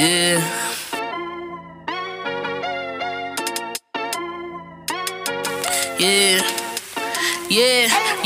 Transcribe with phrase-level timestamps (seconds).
[0.00, 0.40] Yeah.
[5.98, 6.40] Yeah.
[7.50, 7.89] Yeah,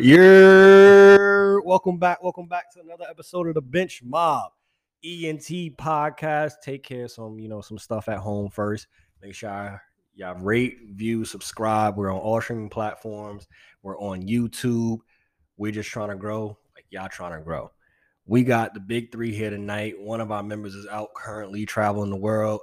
[0.00, 2.22] You're welcome back.
[2.22, 4.50] Welcome back to another episode of the Bench Mob
[5.04, 5.46] ENT
[5.76, 6.52] podcast.
[6.64, 8.86] Take care of some, you know, some stuff at home first.
[9.20, 9.82] Make sure
[10.14, 11.98] y'all rate, view, subscribe.
[11.98, 13.46] We're on all streaming platforms.
[13.82, 15.00] We're on YouTube.
[15.58, 17.70] We're just trying to grow, like y'all trying to grow.
[18.24, 20.00] We got the big three here tonight.
[20.00, 22.62] One of our members is out currently traveling the world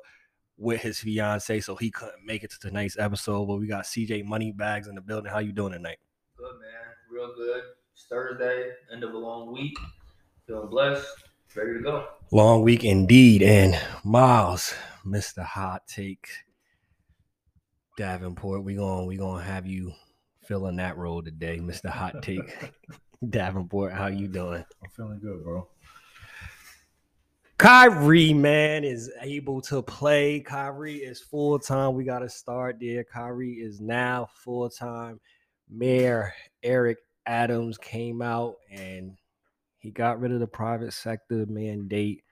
[0.58, 3.45] with his fiance, so he couldn't make it to tonight's episode.
[3.45, 5.31] But we got CJ Moneybags in the building.
[5.31, 6.00] How you doing tonight?
[6.36, 6.86] Good man,
[7.18, 7.64] real good.
[7.94, 9.76] It's Thursday, end of a long week.
[10.46, 11.08] Feeling blessed,
[11.56, 12.08] ready to go.
[12.32, 13.42] Long week indeed.
[13.42, 15.44] And Miles, Mr.
[15.44, 16.28] Hot Take
[17.98, 19.94] Davenport, we going we gonna have you
[20.45, 21.90] filling that role today, Mr.
[21.90, 22.56] Hot Take
[23.30, 23.94] Davenport.
[23.94, 24.64] How you doing?
[24.84, 25.68] I'm feeling good, bro.
[27.58, 30.40] Kyrie, man, is able to play.
[30.42, 31.95] Kyrie is full time.
[31.95, 33.04] We got to start there.
[33.04, 35.20] Kyrie is now full time.
[35.68, 36.32] Mayor
[36.64, 39.17] Eric Adams came out and
[39.78, 42.23] he got rid of the private sector mandate.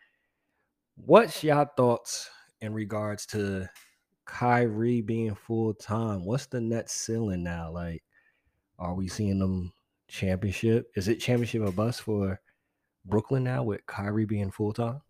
[0.95, 2.29] What's your thoughts
[2.61, 3.69] in regards to
[4.25, 6.25] Kyrie being full time?
[6.25, 7.71] What's the net ceiling now?
[7.71, 8.03] Like,
[8.79, 9.73] are we seeing them
[10.07, 10.91] championship?
[10.95, 12.39] Is it championship or bust for
[13.03, 15.01] Brooklyn now with Kyrie being full time?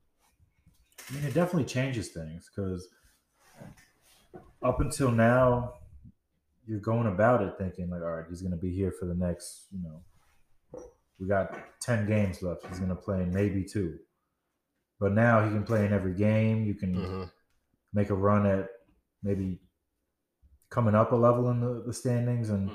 [1.09, 2.87] I mean, it definitely changes things because
[4.63, 5.75] up until now,
[6.67, 9.13] you're going about it thinking like, all right, he's going to be here for the
[9.13, 10.01] next, you know,
[11.19, 12.65] we got ten games left.
[12.67, 13.97] He's going to play in maybe two,
[14.99, 16.65] but now he can play in every game.
[16.65, 17.31] You can Mhm.
[17.93, 18.69] make a run at
[19.23, 19.61] maybe
[20.69, 22.69] coming up a level in the, the standings, and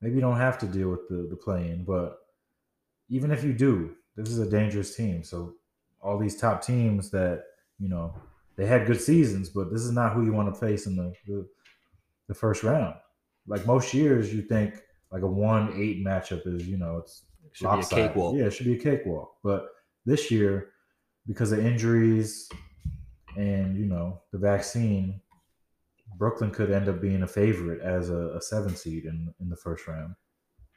[0.00, 1.84] maybe you don't have to deal with the the play-in.
[1.84, 2.18] But
[3.08, 5.22] even if you do, this is a dangerous team.
[5.22, 5.54] So
[6.00, 7.44] all these top teams that
[7.78, 8.14] you know
[8.56, 11.12] they had good seasons, but this is not who you want to face in the
[11.26, 11.48] the,
[12.26, 12.96] the first round.
[13.48, 14.74] Like most years, you think
[15.10, 18.36] like a one eight matchup is you know it's Should be a cakewalk.
[18.36, 19.34] Yeah, it should be a cakewalk.
[19.42, 19.68] But
[20.04, 20.70] this year,
[21.26, 22.48] because of injuries
[23.36, 25.20] and you know the vaccine,
[26.16, 29.56] Brooklyn could end up being a favorite as a, a seven seed in in the
[29.56, 30.14] first round.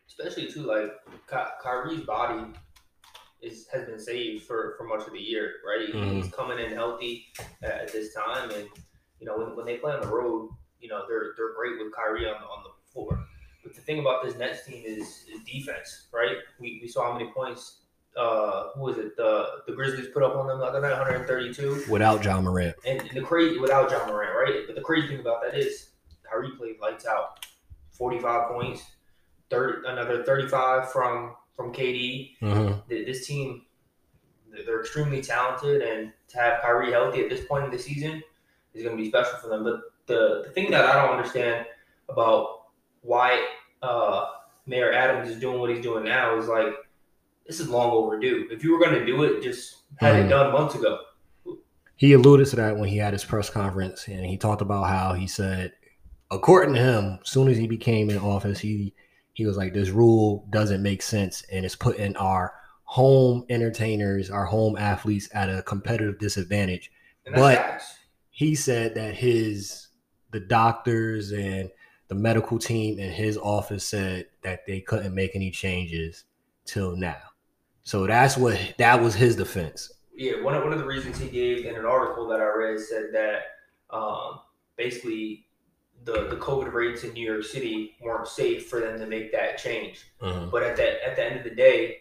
[0.08, 0.92] Especially too, like
[1.30, 2.52] Ky- Kyrie's body
[3.42, 5.88] is has been saved for for much of the year, right?
[5.88, 6.22] He- Mhm.
[6.24, 7.26] He's coming in healthy
[7.64, 8.68] at, at this time, and
[9.20, 10.50] you know when, when they play on the road,
[10.82, 13.24] you know they're they're great with Kyrie on on the floor.
[13.64, 16.38] But the thing about this Nets team is, is defense, right?
[16.60, 17.78] We, we saw how many points.
[18.18, 19.16] Uh, who was it?
[19.16, 21.86] The the Grizzlies put up on them the other night, 132.
[21.90, 22.76] Without Ja Morant.
[22.86, 24.64] And, and the crazy without Ja Morant, right?
[24.66, 25.92] But the crazy thing about that is
[26.30, 27.46] Kyrie played lights out,
[27.92, 28.84] forty five points,
[29.50, 32.38] thirty another thirty five from from KD.
[32.42, 32.80] Mm-hmm.
[32.90, 33.62] This team,
[34.52, 38.22] they're they're extremely talented, and to have Kyrie healthy at this point in the season
[38.74, 39.64] is going to be special for them.
[39.64, 39.82] But
[40.12, 41.66] the the thing that I don't understand
[42.10, 42.64] about
[43.02, 43.48] why
[43.82, 44.26] uh,
[44.66, 46.74] Mayor Adams is doing what he's doing now is like
[47.48, 48.48] this is long overdue.
[48.52, 50.26] If you were going to do it, just had Mhm.
[50.26, 51.00] it done months ago.
[51.96, 55.14] He alluded to that when he had his press conference, and he talked about how
[55.14, 55.74] he said,
[56.32, 58.94] according to him, as soon as he became in office, he
[59.34, 64.46] he was like, "This rule doesn't make sense, and it's putting our home entertainers, our
[64.46, 66.92] home athletes, at a competitive disadvantage."
[67.34, 67.82] But-.
[68.34, 69.88] He said that his
[70.32, 71.70] the doctors and
[72.08, 76.26] the medical team in his office said that they couldn't make any changes
[76.66, 77.18] till now.
[77.84, 79.92] So that's what that was his defense.
[80.16, 82.80] yeah, one of, one of the reasons he gave in an article that I read
[82.80, 83.42] said that
[83.90, 84.40] um,
[84.78, 85.48] basically
[86.04, 89.58] the the COVID rates in New York City weren't safe for them to make that
[89.58, 90.06] change.
[90.20, 91.98] But at the at the end of the day,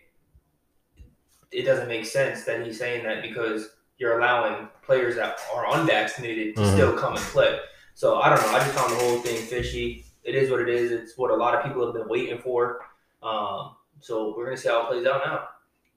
[1.52, 6.56] it doesn't make sense that he's saying that because you're allowing players that are unvaccinated
[6.56, 6.72] to Mhm.
[6.72, 7.58] still come and play.
[8.00, 8.56] So I don't know.
[8.56, 10.06] I just found the whole thing fishy.
[10.24, 10.90] It is what it is.
[10.90, 12.80] It's what a lot of people have been waiting for.
[13.22, 15.48] Um, so we're gonna see how it plays out now.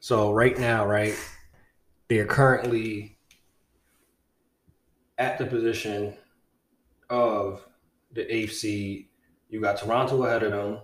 [0.01, 1.15] So right now, right,
[2.09, 3.17] they're currently
[5.17, 6.13] at the position
[7.09, 7.65] of
[8.11, 9.07] the eighth seed.
[9.47, 10.79] You got Toronto ahead of them.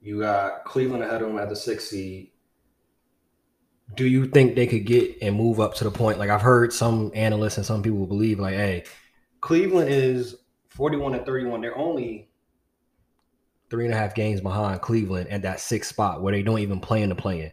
[0.00, 2.32] You got Cleveland ahead of them at the sixth seed.
[3.94, 6.18] Do you think they could get and move up to the point?
[6.18, 8.82] Like I've heard some analysts and some people believe, like, hey,
[9.42, 10.36] Cleveland is
[10.70, 11.60] 41 and 31.
[11.60, 12.30] They're only
[13.68, 16.80] three and a half games behind Cleveland at that sixth spot where they don't even
[16.80, 17.52] play in the play-in.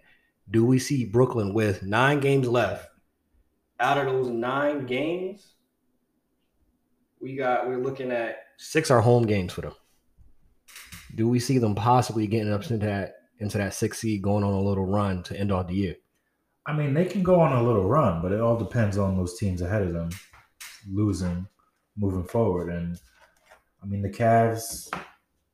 [0.51, 2.87] Do we see Brooklyn with nine games left?
[3.79, 5.55] Out of those nine games,
[7.19, 9.73] we got we're looking at six are home games for them.
[11.15, 14.53] Do we see them possibly getting up into that into that six seed, going on
[14.53, 15.95] a little run to end off the year?
[16.65, 19.39] I mean, they can go on a little run, but it all depends on those
[19.39, 20.09] teams ahead of them
[20.91, 21.47] losing,
[21.99, 22.69] moving forward.
[22.73, 22.97] And
[23.83, 24.89] I mean, the Cavs,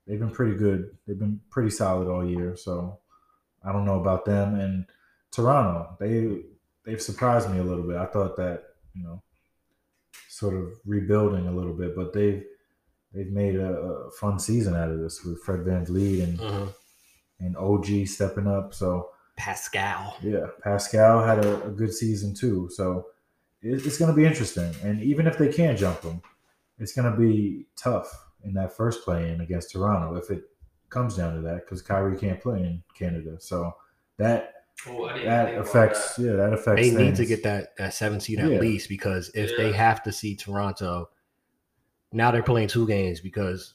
[0.05, 0.95] they've been pretty good.
[1.07, 2.55] They've been pretty solid all year.
[2.55, 2.99] So
[3.63, 4.55] I don't know about them.
[4.55, 4.85] And
[5.31, 6.43] Toronto, they
[6.85, 7.97] they've surprised me a little bit.
[7.97, 8.63] I thought that
[8.93, 9.21] you know,
[10.29, 12.43] sort of rebuilding a little bit, but they've
[13.13, 16.69] they've made a, a fun season out of this with Fred VanVleet and Mm-hmm.
[17.45, 18.73] and OG stepping up.
[18.73, 20.15] So Pascal.
[20.21, 22.69] yeah, Pascal had a, a good season too.
[22.71, 23.07] So
[23.61, 24.73] it, it's going to be interesting.
[24.83, 26.21] And even if they can jump them,
[26.79, 28.07] it's going to be tough
[28.43, 30.43] in that first play in against Toronto if it
[30.89, 33.37] comes down to that because Kyrie can't play in Canada.
[33.39, 33.75] So
[34.17, 34.51] that
[35.23, 36.23] that affects that.
[36.23, 36.81] yeah that affects.
[36.81, 38.59] They need to get that that seven seed at Yeah.
[38.59, 41.09] least because if they have to see Toronto,
[42.11, 43.73] now they're playing two games because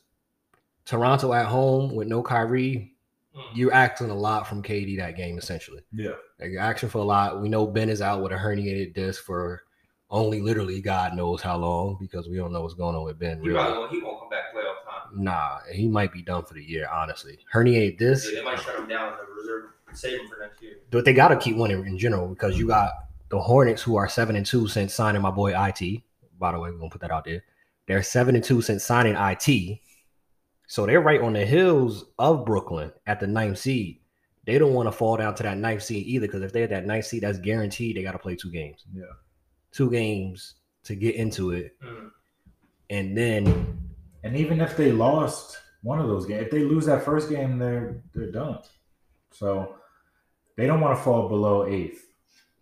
[0.85, 2.95] Toronto at home with no Kyrie,
[3.35, 3.43] Mm.
[3.55, 5.83] you're acting a lot from KD that game essentially.
[5.93, 7.41] Yeah, Like you're acting for a lot.
[7.41, 9.63] We know Ben is out with a herniated disc for
[10.11, 13.41] only literally God knows how long because we don't know what's going on with Ben.
[13.41, 13.55] He Really.
[13.61, 15.23] probably won't, he won't come back playoff time.
[15.23, 17.39] Nah, he might be done for the year, honestly.
[17.55, 18.29] Herniated disc.
[18.33, 20.75] Yeah, they might shut him down and reserve save him for next year.
[20.91, 22.91] but they got to keep winning in general because you got
[23.29, 26.03] the Hornets who are seven and two since signing my boy IT.
[26.39, 27.43] By the way, we're gonna put that out there.
[27.87, 29.79] They're seven and two since signing IT,
[30.67, 34.01] so they're right on the hills of Brooklyn at the ninth seed.
[34.47, 36.71] They don't want to fall down to that ninth seed either because if they're at
[36.71, 38.85] that ninth seed, that's guaranteed they got to play two games.
[38.95, 39.05] Yeah.
[39.73, 42.11] Two games to get into it, Mm.
[42.91, 43.77] and then
[44.23, 47.59] and even if they lost one of those games, if they lose that first game,
[47.59, 48.59] they're they're done.
[49.31, 49.77] So
[50.57, 52.07] they don't want to fall below eighth,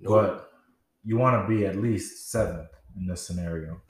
[0.00, 0.50] but
[1.04, 3.80] you want to be at least seventh in this scenario.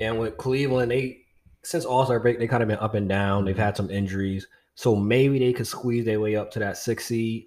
[0.00, 1.22] And with Cleveland, they
[1.62, 3.44] since All Star break, they kind of been up and down.
[3.44, 7.06] They've had some injuries, so maybe they could squeeze their way up to that six
[7.06, 7.46] seed.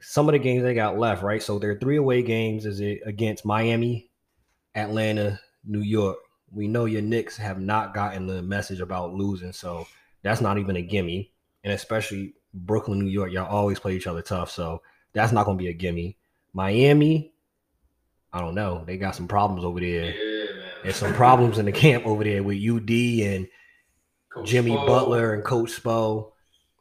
[0.00, 1.42] Some of the games they got left, right?
[1.42, 4.07] So their three away games is it against Miami,
[4.78, 6.18] Atlanta, New York.
[6.50, 9.86] We know your Knicks have not gotten the message about losing, so
[10.22, 11.30] that's not even a gimme.
[11.64, 14.80] And especially Brooklyn, New York, y'all always play each other tough, so
[15.12, 16.16] that's not going to be a gimme.
[16.54, 17.32] Miami,
[18.32, 18.84] I don't know.
[18.86, 20.14] They got some problems over there.
[20.14, 20.64] Yeah, man.
[20.84, 23.48] There's some problems in the camp over there with UD and
[24.32, 24.86] Coach Jimmy Spo.
[24.86, 26.32] Butler and Coach Spo.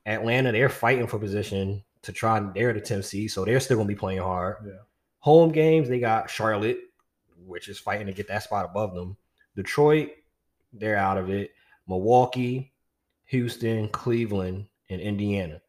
[0.06, 2.40] Atlanta, they're fighting for position to try.
[2.40, 4.58] They're the 10th seed, so they're still gonna be playing hard.
[4.66, 4.74] Yeah.
[5.20, 6.80] Home games, they got Charlotte,
[7.48, 9.18] which is fighting to get that spot above them.
[9.56, 10.10] Detroit,
[10.74, 11.52] they're out of it.
[11.88, 12.74] Milwaukee,
[13.26, 15.62] Houston, Cleveland, and Indiana.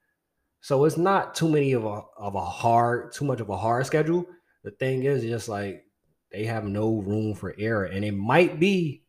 [0.60, 3.86] So it's not too many of a of a hard, too much of a hard
[3.86, 4.26] schedule.
[4.64, 5.84] The thing is, just like
[6.32, 9.04] they have no room for error, and it might be,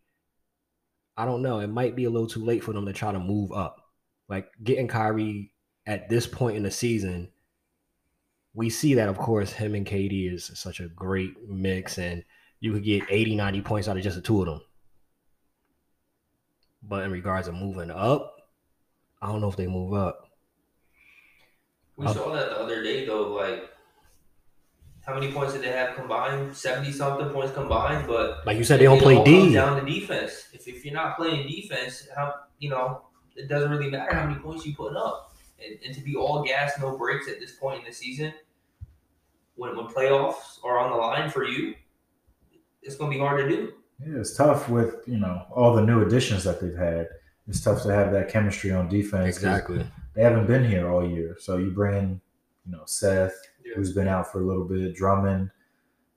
[1.17, 3.19] I don't know, it might be a little too late for them to try to
[3.19, 3.81] move up.
[4.29, 5.51] Like getting Kyrie
[5.85, 7.29] at this point in the season,
[8.53, 12.23] we see that, of course, him and KD is such a great mix, and
[12.59, 14.61] you could get 80, 90 points out of just the two of them.
[16.81, 18.35] But in regards to moving up,
[19.21, 20.29] I don't know if they move up.
[21.97, 23.33] We saw that the other day though.
[23.33, 23.69] Like,
[25.05, 26.55] how many points did they have combined?
[26.55, 29.53] Seventy something points combined, but Like you said, they don't play D.
[29.53, 30.47] down to defense.
[30.53, 33.01] If, if you're not playing defense, how you know
[33.35, 35.35] it doesn't really matter how many points you put up.
[35.63, 38.33] And, and to be all gas, no breaks at this point in the season,
[39.55, 41.75] when when playoffs are on the line for you,
[42.81, 43.73] it's gonna be hard to do.
[44.05, 47.07] Yeah, it's tough with you know all the new additions that they've had.
[47.47, 49.35] It's tough to have that chemistry on defense.
[49.35, 49.85] Exactly.
[50.13, 52.21] They haven't been here all year, so you bring in
[52.65, 53.35] you know Seth,
[53.75, 55.51] who's been out for a little bit, Drummond,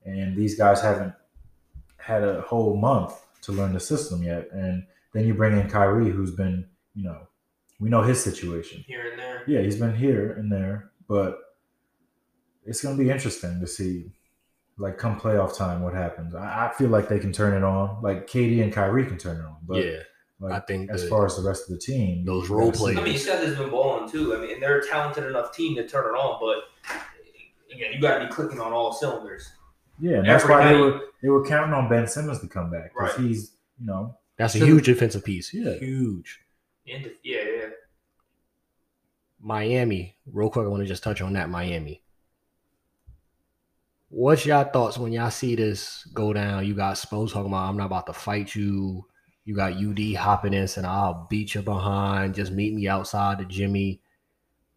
[0.05, 1.13] and these guys haven't
[1.97, 4.49] had a whole month to learn the system yet.
[4.51, 7.27] And then you bring in Kyrie, who's been you know
[7.79, 8.83] we know his situation.
[8.87, 9.43] Here and there.
[9.47, 11.39] Yeah, he's been here and there, but
[12.65, 14.11] it's going to be interesting to see,
[14.77, 16.33] like, come playoff time, what happens.
[16.35, 19.37] I, I feel like they can turn it on, like KD and Kyrie can turn
[19.37, 19.57] it on.
[19.67, 19.97] But yeah,
[20.39, 22.67] like, I think as the- far as the rest of the team, those you role
[22.71, 24.35] gotta players- I mean, Seth has been balling too.
[24.35, 26.95] I mean, and they're a talented enough team to turn it on, but
[27.73, 29.47] again, you got to be clicking on all cylinders.
[29.99, 32.71] Yeah, and that's Every why they were they were counting on Ben Simmons to come
[32.71, 33.27] back because Right.
[33.27, 35.53] he's you know That's a huge defensive piece.
[35.53, 35.75] Yeah.
[35.75, 36.41] Huge.
[36.91, 37.65] And yeah, yeah.
[39.39, 41.49] Miami, real quick, I want to just touch on that.
[41.49, 42.01] Miami.
[44.15, 46.67] What's y'all thoughts when y'all see this go down?
[46.67, 49.07] You got Spo talking about, I'm not about to fight you.
[49.43, 52.35] You got UD hopping in saying, I'll beat you behind.
[52.35, 54.01] Just meet me outside the Jimmy.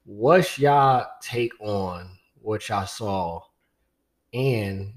[0.07, 3.43] What's y'all take on what y'all saw?
[4.33, 4.95] And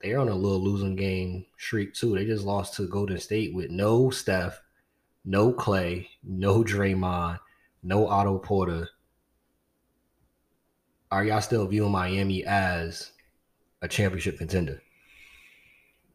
[0.00, 2.14] they're on a little losing game streak too.
[2.14, 4.62] They just lost to Golden State with no Steph,
[5.24, 7.40] no Clay, no Draymond,
[7.82, 8.88] no Otto Porter.
[11.10, 13.10] Are y'all still viewing Miami as
[13.82, 14.82] a championship contender?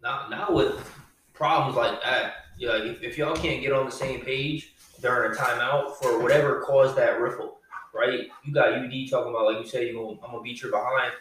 [0.02, 0.94] Not not with
[1.34, 2.34] problems like that.
[2.58, 6.22] Yeah, like if, if y'all can't get on the same page during a timeout for
[6.22, 7.58] whatever caused that riffle,
[7.94, 8.28] right?
[8.44, 11.12] You got UD talking about like you said, you gonna I'm gonna beat your behind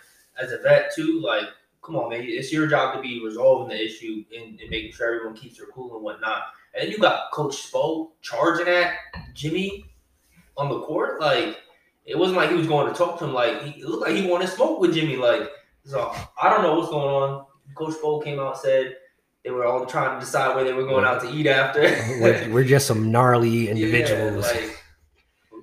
[0.40, 1.20] as a vet too.
[1.20, 1.48] Like,
[1.82, 5.14] come on, man, it's your job to be resolving the issue and, and making sure
[5.14, 6.42] everyone keeps their cool and whatnot.
[6.74, 8.94] And then you got Coach Spo charging at
[9.32, 9.84] Jimmy
[10.56, 11.20] on the court.
[11.20, 11.58] Like,
[12.04, 13.32] it wasn't like he was going to talk to him.
[13.32, 15.16] Like, he, it looked like he wanted to smoke with Jimmy.
[15.16, 15.50] Like,
[15.84, 17.46] so I don't know what's going on.
[17.74, 18.96] Coach Spo came out and said
[19.44, 21.82] they were all trying to decide where they were going out to eat after.
[22.20, 24.44] we're, we're just some gnarly Yeah, individuals.
[24.46, 24.78] like,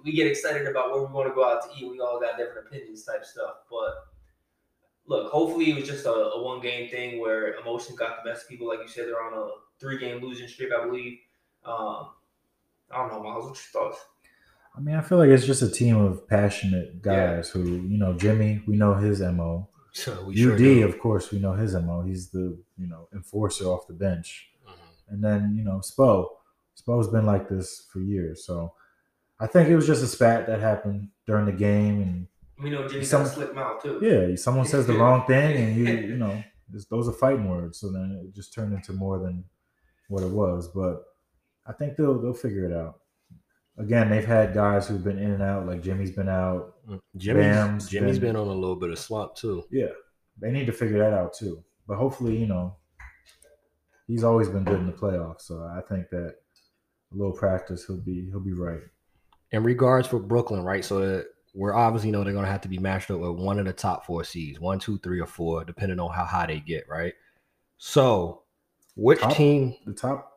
[0.04, 1.90] we get excited about where we want to go out to eat.
[1.90, 3.56] We all got different opinions, type stuff.
[3.70, 3.94] But
[5.08, 8.44] look, hopefully it was just a, a one game thing where emotion got the best
[8.44, 8.68] of people.
[8.68, 9.50] Like you said, they're on a
[9.80, 11.20] three game losing streak, I believe.
[11.66, 12.10] Um,
[12.92, 13.46] I don't know, Miles.
[13.46, 14.04] What's your thoughts?
[14.76, 18.14] I mean I feel like it's just a team of passionate guys who you know
[18.14, 22.02] Jimmy we know his mo so we UD sure of course we know his mo
[22.02, 24.74] he's the you know enforcer off the bench Mhm.
[25.14, 26.28] and then you know Spo
[26.76, 28.74] Spo's been like this for years so
[29.40, 32.28] I think it was just a spat that happened during the game and
[32.64, 34.00] We know Jimmy's Some- got a slick mouth too.
[34.02, 36.44] yeah, someone says the wrong thing, and you you know
[36.92, 37.80] those are fighting words.
[37.80, 39.44] So then it just turned into more than
[40.10, 40.68] what it was.
[40.70, 41.04] But
[41.66, 43.01] I think they'll they'll figure it out.
[43.78, 46.76] Again, they've had guys who've been in and out, like Jimmy's been out.
[46.88, 49.64] Mm, Jimmy's, Bam's Jimmy's been- been on a little bit of slump too.
[49.72, 49.88] Yeah,
[50.40, 51.64] they need to figure that out too.
[51.88, 52.76] But hopefully, you know,
[54.08, 55.42] he's always been good in the playoffs.
[55.42, 56.36] So I think that
[57.12, 58.82] a little practice, he'll be he'll be right.
[59.52, 60.84] In regards for Brooklyn, right?
[60.86, 63.58] So that we're obviously you know they're gonna have to be matched up with one
[63.60, 66.60] of the top four seeds, one, two, three, or four, depending on how high they
[66.60, 67.14] get, right?
[67.78, 68.44] So
[68.96, 70.31] which Top- team The top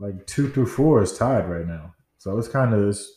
[0.00, 1.94] like two through four is tied right now.
[2.18, 3.08] So it's kind of it's,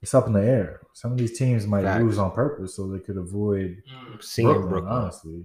[0.00, 0.80] it's up in the air.
[0.94, 2.02] Some of these teams might Facts.
[2.02, 4.22] lose on purpose so they could avoid Mm.
[4.22, 4.92] seeing Brooklyn, Brooklyn?
[4.92, 5.44] honestly.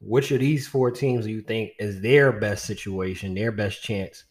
[0.00, 4.24] Which of these four teams do you think is their best situation, their best chance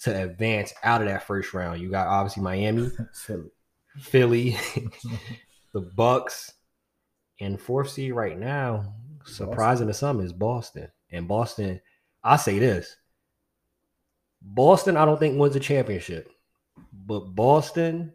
[0.00, 1.80] to advance out of that first round?
[1.80, 3.50] You got obviously Miami, Philly.
[3.98, 4.56] Philly,
[5.72, 6.52] the Bucks,
[7.40, 8.94] and fourth seed right now,
[9.24, 10.88] surprising to some, is Boston.
[11.10, 11.80] And Boston,
[12.22, 12.96] I say this:
[14.46, 16.30] Boston, I don't think wins a championship,
[17.06, 18.12] but Boston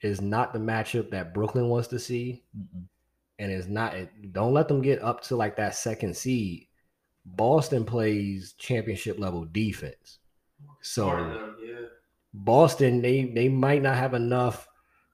[0.00, 2.84] is not the matchup that Brooklyn wants to see, Mm-mm.
[3.38, 3.94] and is not.
[4.32, 6.68] Don't let them get up to like that second seed.
[7.26, 10.18] Boston plays championship level defense,
[10.80, 11.08] so.
[11.62, 11.86] Yeah.
[12.34, 14.68] Boston, they they might not have enough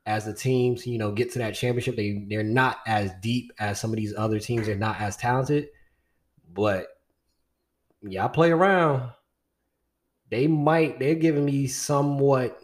[0.07, 1.97] as a team to you know get to that championship.
[1.97, 4.67] They they're not as deep as some of these other teams.
[4.67, 5.69] They're not as talented,
[6.53, 6.87] but
[8.03, 9.13] yeah, I play around.
[10.31, 10.99] They might.
[10.99, 12.61] They're giving me somewhat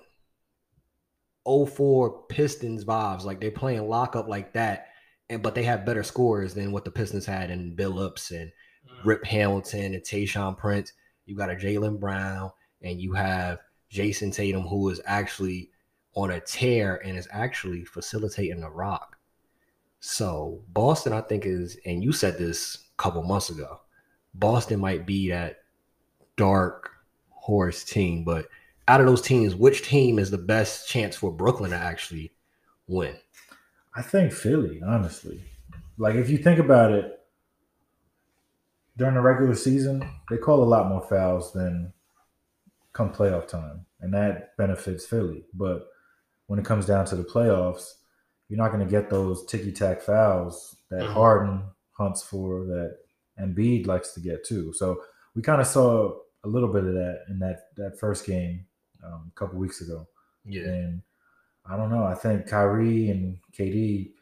[1.44, 3.24] 04 Pistons vibes.
[3.24, 4.88] Like they're playing lockup like that,
[5.28, 8.52] and but they have better scores than what the Pistons had in Billups and
[8.86, 9.04] Mm.
[9.04, 10.92] Rip Hamilton and Tayshaun Prince.
[11.24, 12.50] You got a Jaylen Brown,
[12.82, 13.58] and you have
[13.90, 15.70] Jayson Tatum, who is actually
[16.14, 19.16] on a tear and is actually facilitating the rock.
[20.00, 23.80] So Boston, I think, is, and you said this a couple months ago.
[24.34, 25.58] Boston might be that
[26.36, 26.90] dark
[27.46, 28.48] horse team, but
[28.88, 32.32] out of those teams, which team is the best chance for Brooklyn to actually
[32.88, 33.14] win?
[33.94, 35.44] I think Philly, honestly.
[35.96, 37.20] Like if you think about it,
[38.96, 41.92] during the regular season, they call a lot more fouls than
[42.92, 45.44] come playoff time, and that benefits Philly.
[45.54, 45.86] But
[46.46, 47.94] when it comes down to the playoffs,
[48.48, 51.12] you're not going to get those ticky tack fouls that Mhm.
[51.12, 51.62] Harden
[51.92, 52.98] hunts for, that
[53.38, 54.72] Embiid likes to get too.
[54.72, 55.02] So
[55.34, 58.66] we kind of saw a little bit of that in that that first game
[59.04, 60.06] um, a couple weeks ago.
[60.44, 60.62] Yeah.
[60.62, 61.02] And
[61.68, 62.04] I don't know.
[62.04, 64.12] I think Kyrie and KD,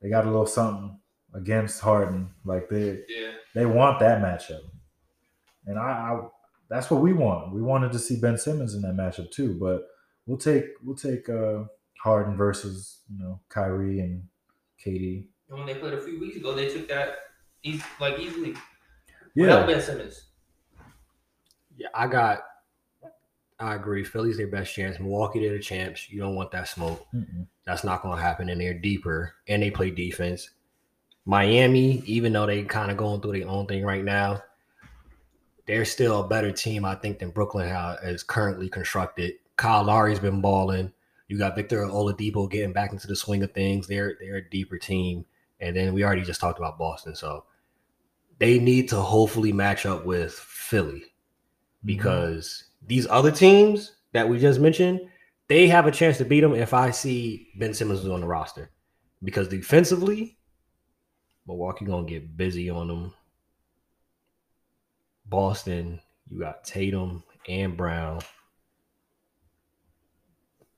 [0.00, 0.98] they got a little something
[1.34, 2.30] against Harden.
[2.44, 3.32] Like they Yeah.
[3.54, 4.62] they want that matchup,
[5.66, 6.20] and I, I
[6.68, 7.52] that's what we want.
[7.54, 9.58] We wanted to see Ben Simmons in that matchup too.
[9.60, 9.82] But
[10.26, 11.64] we'll take we'll take uh,
[12.02, 14.24] Harden versus you know Kyrie and
[14.84, 15.26] KD.
[15.50, 17.16] And when they played a few weeks ago, they took that
[17.60, 18.54] He's like easily.
[19.34, 20.28] Yeah, Without Ben Simmons.
[21.76, 22.42] Yeah, I got.
[23.58, 24.02] I agree.
[24.02, 24.98] Philly's their best chance.
[24.98, 26.10] Milwaukee, they're the champs.
[26.10, 27.06] You don't want that smoke.
[27.14, 27.46] Mm-mm.
[27.64, 28.48] That's not going to happen.
[28.48, 30.50] And they're deeper, and they play defense.
[31.24, 34.42] Miami, even though they kind of going through their own thing right now,
[35.66, 39.34] they're still a better team, I think, than Brooklyn ha- is currently constructed.
[39.56, 40.92] Kyle Lowry's been balling.
[41.28, 43.86] You got Victor Oladipo getting back into the swing of things.
[43.86, 45.24] They're they're a deeper team,
[45.60, 47.44] and then we already just talked about Boston, so
[48.38, 51.11] they need to hopefully match up with Philly
[51.84, 55.00] because these other teams that we just mentioned,
[55.48, 58.70] they have a chance to beat them if I see Ben Simmons on the roster.
[59.22, 60.36] Because defensively,
[61.46, 63.14] Milwaukee gonna get busy on them.
[65.26, 68.20] Boston, you got Tatum and Brown.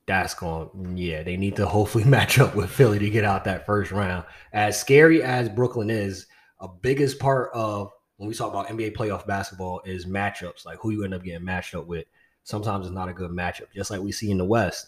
[0.07, 3.65] That's going, yeah, they need to hopefully match up with Philly to get out that
[3.65, 4.25] first round.
[4.53, 6.27] As scary as Brooklyn is,
[6.59, 10.91] a biggest part of when we talk about NBA playoff basketball is matchups, like who
[10.91, 12.05] you end up getting matched up with.
[12.43, 14.87] Sometimes it's not a good matchup, just like we see in the West.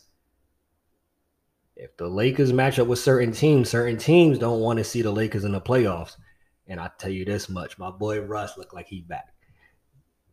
[1.76, 5.12] If the Lakers match up with certain teams, certain teams don't want to see the
[5.12, 6.18] Lakers in the playoffs.
[6.68, 9.34] And I tell you this much, my boy Russ looked like he back.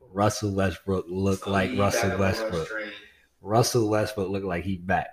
[0.00, 2.68] Russell Westbrook looked like Russell back on the Russ Westbrook.
[3.40, 5.08] Russell Westbrook looked like he back.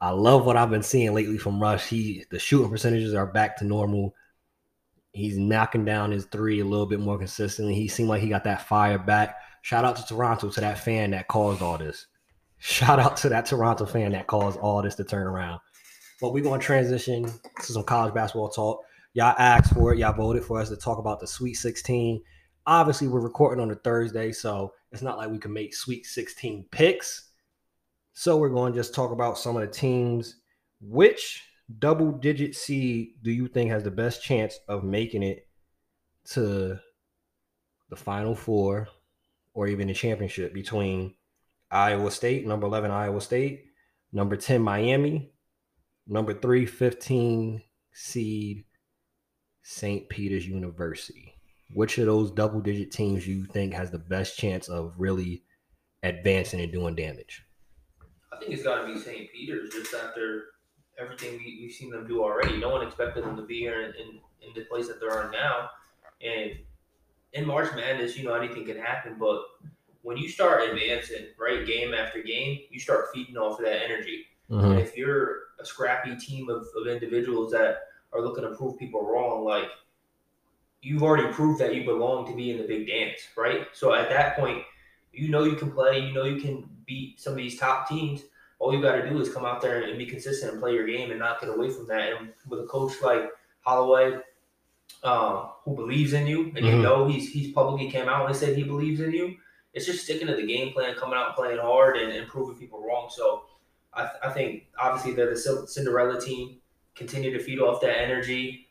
[0.00, 1.86] I love what I've been seeing lately from Russ.
[1.86, 4.14] He the shooting percentages are back to normal.
[5.12, 7.74] He's knocking down his three a little bit more consistently.
[7.74, 9.36] He seemed like he got that fire back.
[9.60, 12.06] Shout out to Toronto to that fan that caused all this.
[12.58, 15.60] Shout out to that Toronto fan that caused all this to turn around.
[16.20, 18.84] But we're going to transition to some college basketball talk.
[19.14, 19.98] Y'all asked for it.
[19.98, 22.22] Y'all voted for us to talk about the Sweet 16.
[22.66, 26.66] Obviously, we're recording on a Thursday, so it's not like we can make Sweet 16
[26.70, 27.30] picks.
[28.14, 30.36] So we're going to just talk about some of the teams.
[30.80, 31.44] Which
[31.78, 35.46] double digit seed do you think has the best chance of making it
[36.24, 36.78] to
[37.90, 38.88] the final four
[39.54, 41.14] or even the championship between
[41.70, 43.64] Iowa State, number 11 Iowa State,
[44.12, 45.32] number 10 Miami,
[46.06, 48.64] number 3 15 seed
[49.62, 50.08] St.
[50.08, 51.34] Peter's University.
[51.74, 55.44] Which of those double digit teams you think has the best chance of really
[56.02, 57.42] advancing and doing damage?
[58.32, 59.30] I think it's got to be St.
[59.32, 60.44] Peter's just after
[61.02, 62.56] everything we, we've seen them do already.
[62.56, 65.32] No one expected them to be here in, in, in the place that they're in
[65.32, 65.70] now.
[66.24, 66.52] And
[67.32, 69.16] in March Madness, you know, anything can happen.
[69.18, 69.42] But
[70.02, 74.26] when you start advancing, right, game after game, you start feeding off of that energy.
[74.50, 74.72] Mm-hmm.
[74.72, 79.06] And if you're a scrappy team of, of individuals that are looking to prove people
[79.06, 79.68] wrong, like
[80.82, 83.68] you've already proved that you belong to be in the big dance, right?
[83.72, 84.62] So at that point,
[85.12, 88.22] you know you can play, you know you can beat some of these top teams.
[88.62, 90.86] All you got to do is come out there and be consistent and play your
[90.86, 92.12] game and not get away from that.
[92.12, 93.28] And with a coach like
[93.62, 94.20] Holloway,
[95.02, 96.82] um, who believes in you, and you Mhm.
[96.82, 99.36] know he's he's publicly came out and said he believes in you.
[99.74, 102.56] It's just sticking to the game plan, coming out and playing hard, and, and proving
[102.56, 103.10] people wrong.
[103.10, 103.46] So
[103.94, 106.60] I, I think obviously they're the Cinderella team.
[106.94, 108.68] Continue to feed off that energy.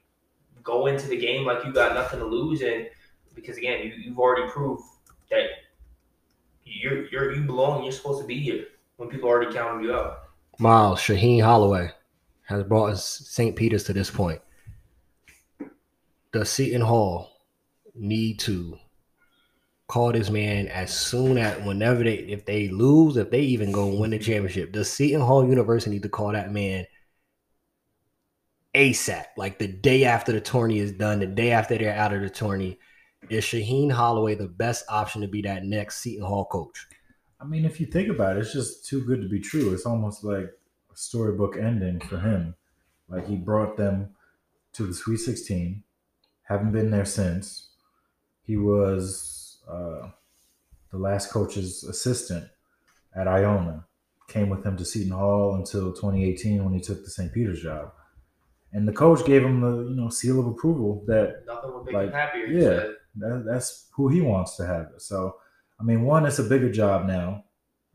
[0.63, 2.89] Go into the game like you got nothing to lose, and
[3.35, 4.83] because again, you, you've already proved
[5.29, 5.47] that
[6.63, 7.83] you're you're you belong.
[7.83, 8.67] You're supposed to be here
[9.01, 10.19] when people already counted you out.
[10.59, 11.89] Miles Shaheen Holloway
[12.43, 13.55] has brought St.
[13.55, 14.39] Peter's to this point.
[16.31, 17.31] Does Seton Hall
[17.95, 18.77] need to
[19.87, 23.87] call this man as soon as whenever they if they lose, if they even go
[23.87, 24.71] win the championship?
[24.71, 26.85] Does Seton Hall University need to call that man
[28.75, 29.25] ASAP?
[29.35, 32.29] Like the day after the tourney is done, the day after they're out of the
[32.29, 32.77] tourney.
[33.31, 36.85] Is Shaheen Holloway the best option to be that next Seton Hall coach?
[37.41, 39.73] I mean, if you think about it, it's just too good to be true.
[39.73, 40.45] It's almost like
[40.93, 42.55] a storybook ending for him.
[43.09, 44.15] Like he brought them
[44.73, 45.83] to the Sweet 16,
[46.43, 47.69] haven't been there since.
[48.43, 50.09] He was uh,
[50.91, 52.47] the last coach's assistant
[53.15, 53.85] at Iona.
[54.27, 57.33] Came with him to Seton Hall until 2018 when he took the St.
[57.33, 57.91] Peter's job.
[58.71, 61.93] And the coach gave him the you know seal of approval that Nothing would make
[61.95, 62.45] Like, him happier.
[62.47, 62.91] yeah.
[63.17, 65.01] that, that's who he wants to have it.
[65.01, 65.35] So,
[65.81, 67.45] I mean, one, it's a bigger job now.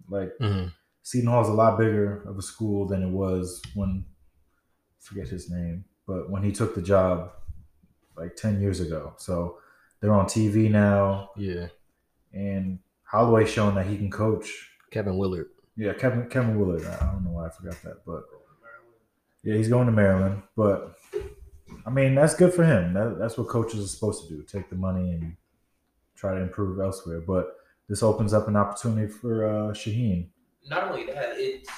[0.08, 0.68] Like Mm-hmm.
[1.02, 5.48] Seton Hall's a lot bigger of a school than it was when I forget his
[5.48, 7.30] name, but when he took the job
[8.16, 9.14] like ten years ago.
[9.16, 9.58] So
[10.00, 11.68] they're on TV now, Yeah.
[12.32, 14.72] and Holloway's showing that he can coach.
[14.90, 15.48] Kevin Willard.
[15.76, 16.84] Yeah, Kevin Kevin Willard.
[16.86, 18.24] I I don't know why I forgot that, but
[19.44, 20.42] yeah, he's going to Maryland.
[20.56, 20.96] But
[21.86, 22.94] I mean, that's good for him.
[22.94, 25.36] That, that's what coaches are supposed to do: take the money and
[26.16, 27.20] try to improve elsewhere.
[27.20, 27.54] But
[27.88, 30.28] this opens up an opportunity for uh, Shaheen.
[30.68, 31.68] not only that, it's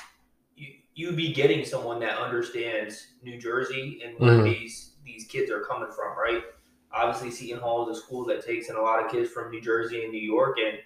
[0.57, 4.45] you you be getting someone that understands New Jersey and where Mhm.
[4.45, 6.43] these these kids are coming from, right?
[6.91, 9.61] obviously Seton Hall is a school that takes in a lot of kids from New
[9.61, 10.79] Jersey and New York, and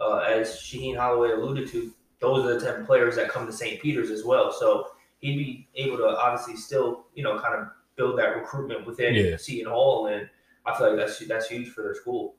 [0.00, 3.52] uh, as Shaheen Holloway alluded to, those are the type of players that come to
[3.52, 3.82] St.
[3.82, 4.52] Peter's as well.
[4.52, 9.14] So he'd be able to obviously still, you know, kind of build that recruitment within
[9.16, 9.36] Yeah.
[9.36, 10.30] Seton Hall, and
[10.64, 12.36] I feel like that's that's huge for their school.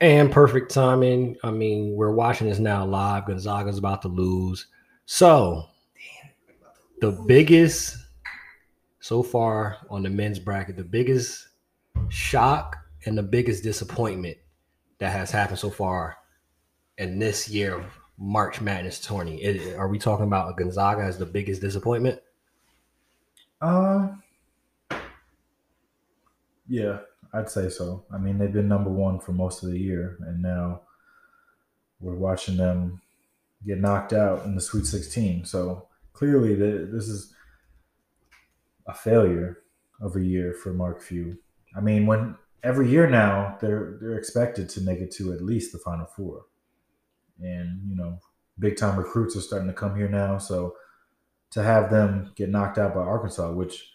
[0.00, 1.36] And perfect timing.
[1.42, 3.26] I mean, we're watching this now live.
[3.26, 4.66] Gonzaga's about to lose.
[5.04, 5.66] So,
[7.00, 7.96] the biggest
[9.00, 11.48] so far on the men's bracket, the biggest
[12.08, 14.38] shock and the biggest disappointment
[14.98, 16.16] that has happened so far
[16.98, 17.84] in this year of
[18.18, 19.42] March Madness tourney.
[19.42, 22.20] It- are we talking about Gonzaga as the biggest disappointment?
[23.60, 24.08] Uh,
[26.68, 27.00] yeah,
[27.32, 28.04] I'd say so.
[28.12, 30.82] I mean, they've been number one for most of the year, and now
[32.00, 33.00] we're watching them
[33.64, 35.44] get knocked out in the Sweet 16.
[35.44, 37.34] So clearly, th- this is
[38.86, 39.58] a failure
[40.00, 41.38] of a year for Mark Few.
[41.76, 45.72] I mean, when every year now they're they're expected to make it to at least
[45.72, 46.46] the Final Four,
[47.40, 48.18] and you know,
[48.58, 50.38] big time recruits are starting to come here now.
[50.38, 50.74] So
[51.50, 53.89] to have them get knocked out by Arkansas, which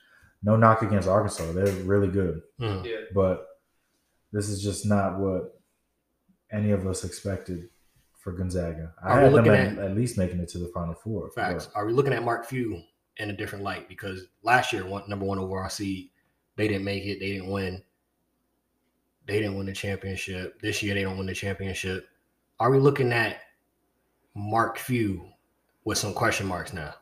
[0.45, 2.85] no knock against Arkansas, they're really good, Mm.
[2.85, 3.47] Yeah, but
[4.31, 5.59] this is just not what
[6.51, 7.69] any of us expected
[8.13, 8.93] for Gonzaga.
[9.03, 10.93] I Are we had them looking at, at- at least making it to the Final
[10.93, 11.31] Four.
[11.31, 11.65] Facts.
[11.65, 12.81] but- Are we looking at Mark Few
[13.17, 13.89] in a different light?
[13.89, 16.09] Because last year, one number one overall seed,
[16.55, 17.19] they didn't make it.
[17.19, 17.83] They didn't win.
[19.25, 20.61] They didn't win the championship.
[20.61, 22.07] This year, they don't win the championship.
[22.59, 23.37] Are we looking at
[24.35, 25.25] Mark Few
[25.83, 26.93] with some question marks now?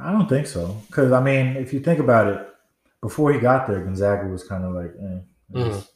[0.00, 0.80] I don't think so.
[0.86, 2.48] Because I mean, if you think about it,
[3.02, 5.18] before he got there, Gonzaga was kind of like, eh.
[5.54, 5.90] It, was,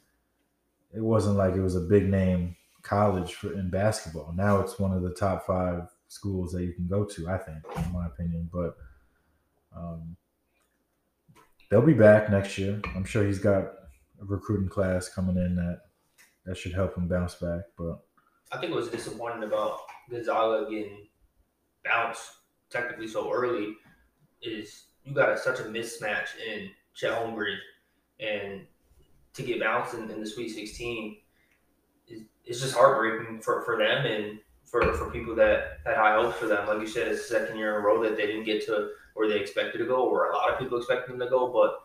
[0.94, 4.34] it wasn't like it was a big name college for in basketball.
[4.36, 7.28] Now it's one of the top five schools that you can go to.
[7.28, 8.76] I think, in my opinion, but
[9.74, 10.16] um,
[11.70, 12.80] they'll be back next year.
[12.94, 13.64] I'm sure he's got
[14.20, 15.80] a recruiting class coming in that
[16.44, 17.62] that should help him bounce back.
[17.78, 18.00] But
[18.52, 21.06] I think it was disappointing about Gonzaga getting
[21.84, 22.30] bounced
[22.70, 23.74] technically so early
[24.42, 27.56] is you got a, such a mismatch in Chet Holmgren
[28.18, 28.62] and
[29.34, 31.18] to get bounced in, in the Sweet 16
[32.08, 36.38] is it's just heartbreaking for, for them and for, for people that had high hopes
[36.38, 36.66] for them.
[36.66, 38.90] Like you said, it's the second year in a row that they didn't get to
[39.14, 41.52] where they expected to go, or a lot of people expected them to go.
[41.52, 41.82] But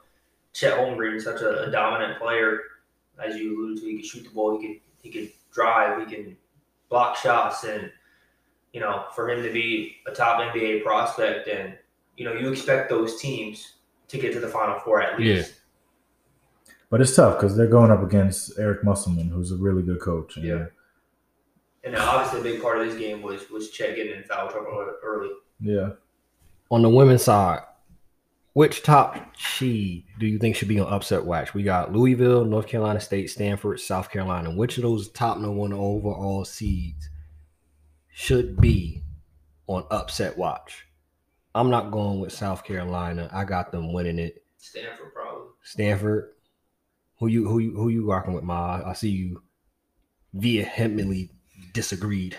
[0.53, 2.59] Chet Holmgren is such a, a dominant player,
[3.23, 3.89] as you alluded to.
[3.89, 6.37] He could shoot the ball, he could he could drive, he can
[6.89, 7.91] block shots, and
[8.73, 11.77] you know, for him to be a top NBA prospect, and
[12.17, 13.73] you know, you expect those teams
[14.11, 15.53] to get to the Final Four at least.
[16.67, 16.73] Yeah.
[16.89, 20.37] but it's tough because they're going up against Eric Musselman, who's a really good coach.
[20.37, 20.65] and Yeah.
[21.83, 24.93] And obviously, a big part of this game was was Chet getting in foul trouble
[25.03, 25.29] early.
[25.59, 25.89] yeah.
[26.69, 27.61] On the women's side,
[28.53, 31.53] which top seed do you think should be on upset watch?
[31.53, 34.51] We got Louisville, North Carolina State, Stanford, South Carolina.
[34.51, 37.09] Which of those top number one overall seeds
[38.09, 39.03] should be
[39.67, 40.85] on upset watch?
[41.53, 43.29] I'm not going with South Carolina.
[43.31, 44.43] I got them winning it.
[44.57, 45.49] Stanford probably.
[45.63, 46.31] Stanford.
[47.19, 48.81] Who you who you who you rocking with, Ma?
[48.85, 49.43] I see you
[50.33, 51.31] vehemently
[51.73, 52.37] disagreed.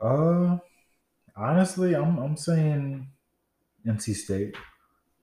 [0.00, 0.58] Uh,
[1.36, 3.08] honestly, I'm I'm saying
[3.86, 4.56] NC State.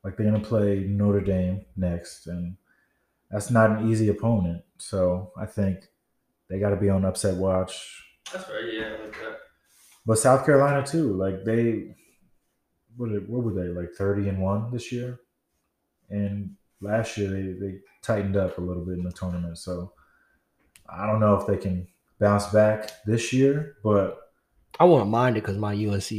[0.04, 2.58] Like they're gonna play Notre Dame next, and
[3.32, 4.64] that's not an easy opponent.
[4.78, 5.88] So I think
[6.50, 8.04] they got to be on upset watch.
[8.32, 8.72] That's right.
[8.72, 9.38] Yeah, like that.
[10.06, 11.14] But South Carolina too.
[11.14, 11.96] Like they,
[12.98, 15.20] what did, what were they like thirty and one this year?
[16.10, 19.58] And last year they they tightened up a little bit in the tournament.
[19.58, 19.94] So
[20.90, 21.88] I don't know if they can
[22.20, 24.20] bounce back this year, but
[24.80, 26.12] I wouldn't mind it because my UNC,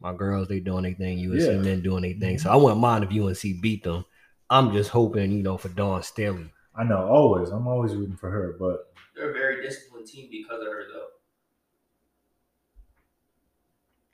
[0.00, 1.18] my girls, they doing their thing.
[1.18, 1.58] UNC Yeah.
[1.58, 2.38] men doing their thing.
[2.38, 2.54] So mm-hmm.
[2.54, 4.04] I wouldn't mind if UNC beat them.
[4.50, 6.50] I'm just hoping, you know, for Dawn Staley.
[6.74, 8.56] I know always I'm always rooting for her.
[8.58, 11.06] But They're a very disciplined team because of her, though.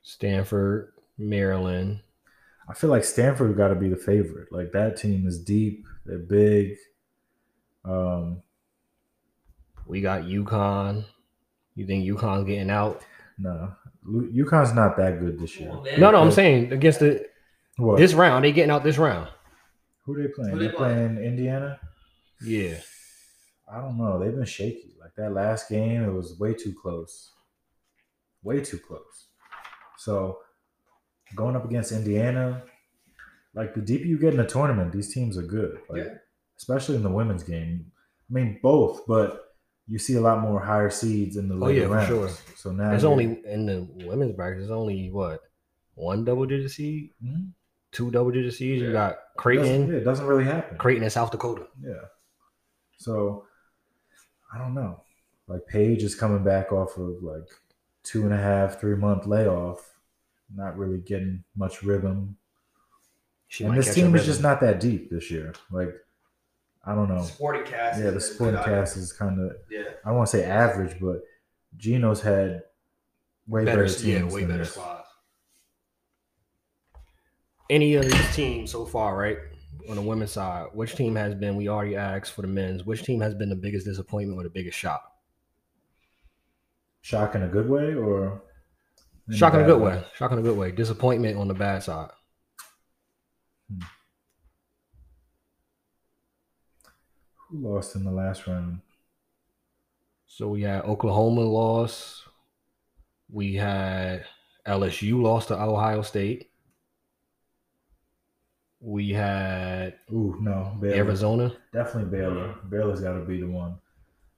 [0.03, 2.01] Stanford, Maryland.
[2.69, 4.51] I feel like Stanford got to be the favorite.
[4.51, 5.85] Like that team is deep.
[6.07, 6.77] They're big.
[7.85, 8.43] Um,
[9.87, 11.05] We got UConn.
[11.75, 13.03] You think UConn's getting out?
[13.39, 13.73] no,
[14.05, 15.71] Lu- UConn's not that good this year.
[15.71, 17.27] Well, No, no, I'm saying against the
[17.77, 17.99] What?
[17.99, 19.29] this round, they getting out this round.
[20.05, 20.53] Who they playing?
[20.53, 21.81] Who they They're playing Indiana.
[22.43, 22.77] Yeah.
[23.71, 24.19] I don't know.
[24.19, 24.95] They've been shaky.
[25.01, 27.33] Like that last game, it was way too close.
[28.43, 29.27] Way too close.
[29.99, 30.39] So
[31.35, 32.63] going up against Indiana,
[33.55, 35.79] like the deeper you get in the tournament, these teams are good.
[35.89, 36.15] Like Yeah.
[36.59, 37.91] especially in the women's game.
[38.31, 39.41] I mean both, but
[39.87, 42.09] you see a lot more higher seeds in the Oh, later yeah, for rounds.
[42.09, 42.29] sure.
[42.57, 45.41] So now There's only in the women's bracket, there's only what?
[45.95, 47.51] One double digit seed, Mhm.
[47.93, 48.81] two double digit seeds.
[48.81, 48.93] You Yeah.
[48.93, 50.79] got It doesn't- Creighton, yeah, it doesn't really happen.
[50.79, 51.67] Creighton and South Dakota.
[51.81, 52.07] Yeah.
[52.99, 53.47] So
[54.53, 55.03] I don't know.
[55.47, 57.49] Like Paige is coming back off of like
[58.03, 59.94] two and a half, three month layoff,
[60.55, 62.37] not really getting much rhythm.
[63.49, 65.55] She and this team a is just not that deep this year.
[65.71, 65.95] Like
[66.85, 67.23] I don't know.
[67.23, 67.99] Sporting cast.
[67.99, 69.85] Yeah, the is a supporting good cast is kind of Yeah.
[70.05, 71.23] I don't want to say average, but
[71.77, 72.63] Geno's had
[73.47, 74.73] way better, better, teams yeah, way than better this.
[74.73, 75.09] squads.
[77.71, 79.39] Any of these teams so far, right?
[79.89, 81.57] On the women's side, which team has been?
[81.57, 82.85] We already asked for the men's.
[82.85, 85.13] Which team has been the biggest disappointment or the biggest shock?
[87.03, 88.41] Shock in a good way, or in
[89.33, 90.05] Shock in a good way.
[90.15, 90.71] Shock in a good way.
[90.71, 92.11] Disappointment on the bad side.
[93.71, 93.81] Hmm.
[97.49, 98.81] Who lost in the last round?
[100.27, 102.25] So we had Oklahoma lost.
[103.31, 104.25] We had
[104.67, 106.51] LSU lost to Ohio State.
[108.81, 110.97] We had Ooh, no, Baylor.
[110.97, 111.57] Arizona.
[111.73, 112.49] Definitely Baylor.
[112.49, 112.69] Mm-hmm.
[112.69, 113.77] Baylor's got to be the one.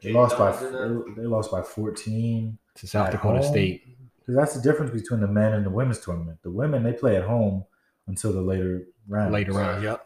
[0.00, 2.58] They Jay lost by Jones in they, they lost by fourteen.
[2.76, 3.50] to South Dakota home?
[3.50, 3.95] State.
[4.26, 6.38] Because that's the difference between the men and the women's tournament.
[6.42, 7.64] The women they play at home
[8.08, 9.32] until the later round.
[9.32, 10.04] Later round, yep.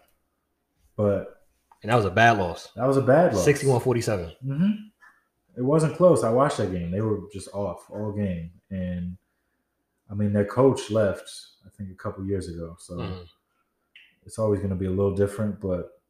[0.96, 1.42] but
[1.82, 2.68] And that was a bad loss.
[2.76, 3.44] that was a bad loss.
[3.44, 4.26] 61 47.
[4.46, 4.70] Mm-hmm.
[5.56, 6.22] It wasn't close.
[6.22, 6.90] I watched that game.
[6.90, 9.16] They were just off all game, and
[10.10, 11.30] I mean their coach left.
[11.66, 13.26] I think a couple years ago, so Mhm.
[14.26, 15.60] it's always going to be a little different.
[15.60, 16.00] But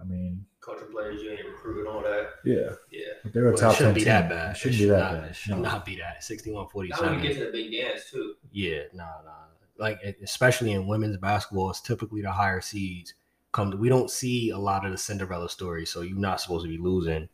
[0.00, 2.28] I mean, Coaching players, you ain't recruiting all that.
[2.44, 3.00] yeah, Yeah.
[3.22, 4.08] but they were a But it top ten shouldn't be team.
[4.08, 4.50] that bad.
[4.52, 5.30] It shouldn't be that not, bad.
[5.30, 5.58] It should No.
[5.58, 6.24] not be that.
[6.24, 8.34] 61 Now when you get to the big dance too.
[8.50, 9.30] Yeah, nah, nah.
[9.76, 13.14] Like, especially in women's basketball, it's typically the higher seeds.
[13.52, 16.64] Come, to, we don't see a lot of the Cinderella stories, so you're not supposed
[16.64, 17.28] to be losing.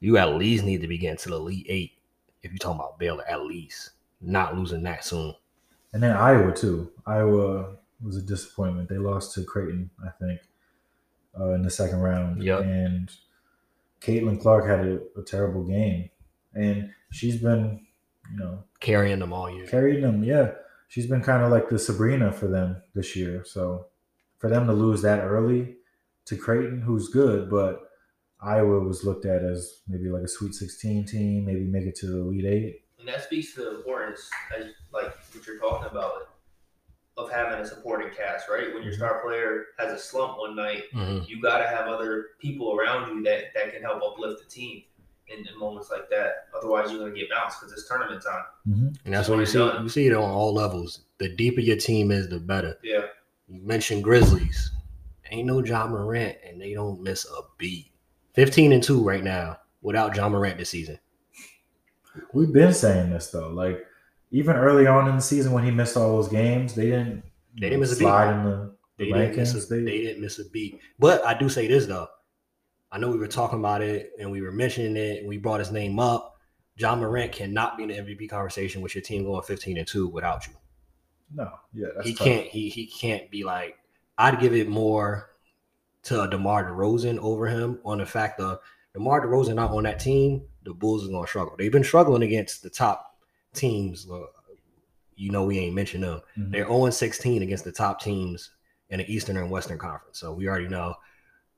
[0.00, 1.92] You at least need to be getting to the Elite Eight
[2.42, 3.90] if you're talking about Baylor, at least.
[4.20, 5.34] Not losing that soon.
[5.92, 6.90] And then Iowa too.
[7.06, 8.88] Iowa was a disappointment.
[8.88, 10.40] They lost to Creighton, I think,
[11.38, 12.42] uh, in the second round.
[12.42, 12.60] Yep.
[12.60, 13.10] And
[14.00, 16.10] Caitlin Clark had a, a terrible game,
[16.54, 17.86] and she's been,
[18.32, 19.66] you know, Carrying them all year.
[19.66, 20.24] carrying them.
[20.24, 20.52] Yeah,
[20.88, 23.44] she's been kind of like the Sabrina for them this year.
[23.44, 23.86] So
[24.38, 25.76] for them to lose that early
[26.24, 27.88] to Creighton, who's good, but
[28.40, 32.06] Iowa was looked at as maybe like a Sweet 16 team, maybe make it to
[32.06, 32.84] the Elite Eight.
[32.98, 36.30] And that speaks to the importance, as like what you're talking about,
[37.16, 38.72] of having a supporting cast, right?
[38.72, 41.28] When your star player has a slump one night, Mhm.
[41.28, 44.82] you got to have other people around you that, that can help uplift the team
[45.28, 46.48] in, in moments like that.
[46.56, 48.44] Otherwise, you're going to get bounced because it's tournament time.
[48.68, 48.88] Mm-hmm.
[49.04, 49.58] And that's what you see.
[49.58, 49.82] Done.
[49.82, 51.02] You see it on all levels.
[51.18, 52.78] The deeper your team is, the better.
[52.82, 53.02] Yeah.
[53.48, 54.70] You mentioned Grizzlies.
[55.30, 57.90] Ain't no Ja Morant, and they don't miss a beat.
[58.34, 60.98] 15 and 2 right now without Ja Morant this season.
[62.32, 63.48] We've been saying this though.
[63.48, 63.86] Like
[64.32, 67.22] even early on in the season when he missed all those games, they didn't.
[67.54, 68.04] They didn't miss a beat.
[68.04, 70.80] slide in the, They didn't, miss a, They, didn't miss a beat.
[70.98, 72.08] But I do say this though.
[72.90, 75.60] I know we were talking about it and we were mentioning it and we brought
[75.60, 76.36] his name up.
[76.76, 80.08] Ja Morant cannot be in the MVP conversation with your team going 15 and 2
[80.08, 80.54] without you.
[81.34, 82.26] no, yeah, that's he tough.
[82.26, 83.76] can't he he can't be like
[84.16, 85.30] I'd give it more
[86.04, 88.60] to DeMar DeRozan over him on the fact of
[88.94, 91.54] DeMar DeRozan not on that team, the Bulls is gonna struggle.
[91.58, 93.11] They've been struggling against the top
[93.54, 94.08] teams.
[94.10, 94.26] uh,
[95.16, 96.20] You know we ain't mentioned them.
[96.38, 96.50] Mhm.
[96.52, 98.50] They're 0 16 against the top teams
[98.90, 100.18] in the Eastern and Western Conference.
[100.18, 100.94] So we already know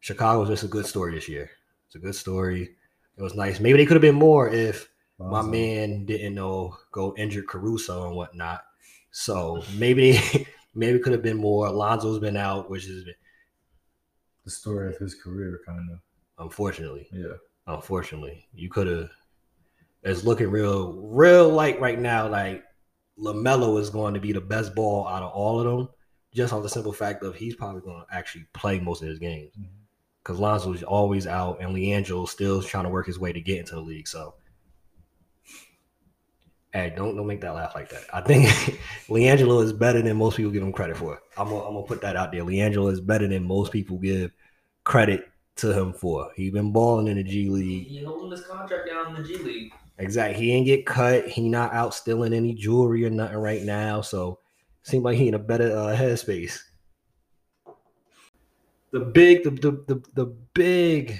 [0.00, 1.50] Chicago's just a good story this year.
[1.86, 2.76] It's a good story.
[3.16, 3.60] It was nice.
[3.60, 8.16] Maybe they could have been more if my man didn't know go injured Caruso and
[8.16, 8.64] whatnot.
[9.12, 10.18] So maybe
[10.74, 11.68] maybe could have been more.
[11.68, 13.06] Alonzo's been out, which is
[14.44, 15.98] the story of his career, kind of.
[16.38, 17.34] unfortunately, Yeah,
[17.66, 19.10] unfortunately, you could have.
[20.04, 22.28] It's looking real, real like right now.
[22.28, 22.62] Like
[23.18, 25.88] LaMelo is going to be the best ball out of all of them,
[26.34, 29.18] just on the simple fact of he's probably going to actually play most of his
[29.18, 29.66] games Mhm.
[30.22, 33.58] because Lonzo is always out, and LiAngelo still trying to work his way to get
[33.60, 34.06] into the league.
[34.08, 34.34] So.
[36.72, 38.02] Hey, don't don't make that laugh like that.
[38.12, 38.46] I think
[39.08, 41.22] LiAngelo is better than most people give him credit for.
[41.36, 42.42] I'm gonna, I'm gonna put that out there.
[42.42, 44.32] LiAngelo is better than most people give
[44.82, 46.32] credit to him for.
[46.34, 47.86] He's been balling in the G League.
[47.86, 49.72] he holding his contract down in the G League.
[49.98, 50.44] Exactly.
[50.44, 51.28] He ain't get cut.
[51.28, 54.00] He not out stealing any jewelry or nothing right now.
[54.00, 54.40] So
[54.82, 56.58] seems like he in a better uh, headspace.
[58.90, 61.18] The big, the, the the the big,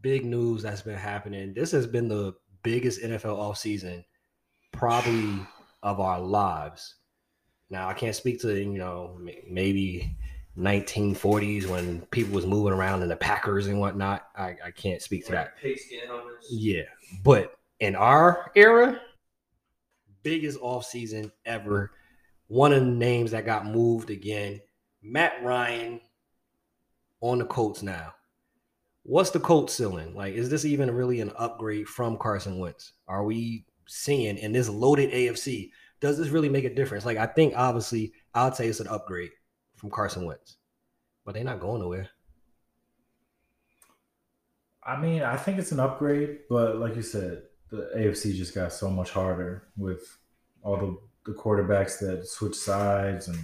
[0.00, 1.52] big news that's been happening.
[1.54, 4.04] This has been the biggest NFL offseason
[4.72, 5.46] probably
[5.82, 6.96] of our lives.
[7.70, 10.16] Now I can't speak to you know maybe
[10.58, 14.28] 1940s when people was moving around in the Packers and whatnot.
[14.36, 15.54] I, I can't speak to that.
[16.50, 16.82] Yeah,
[17.22, 19.00] but in our era,
[20.22, 21.86] biggest offseason ever.
[21.86, 22.54] Mm-hmm.
[22.54, 24.60] One of the names that got moved again,
[25.02, 26.00] Matt Ryan
[27.20, 28.14] on the Colts now.
[29.02, 30.14] what's the Colts ceiling?
[30.14, 32.92] Like, is this even really an upgrade from Carson Wentz?
[33.08, 35.70] Are we seeing in this loaded AFC?
[36.00, 37.04] Does this really make a difference?
[37.04, 39.30] Like, I think obviously, I'd say it's an upgrade
[39.74, 40.56] from Carson Wentz,
[41.24, 42.08] but they're not going nowhere.
[44.84, 47.42] I mean, I think it's an upgrade, but like you said,
[47.72, 50.18] the AFC just got so much harder with
[50.62, 53.38] all the, the quarterbacks that switch sides and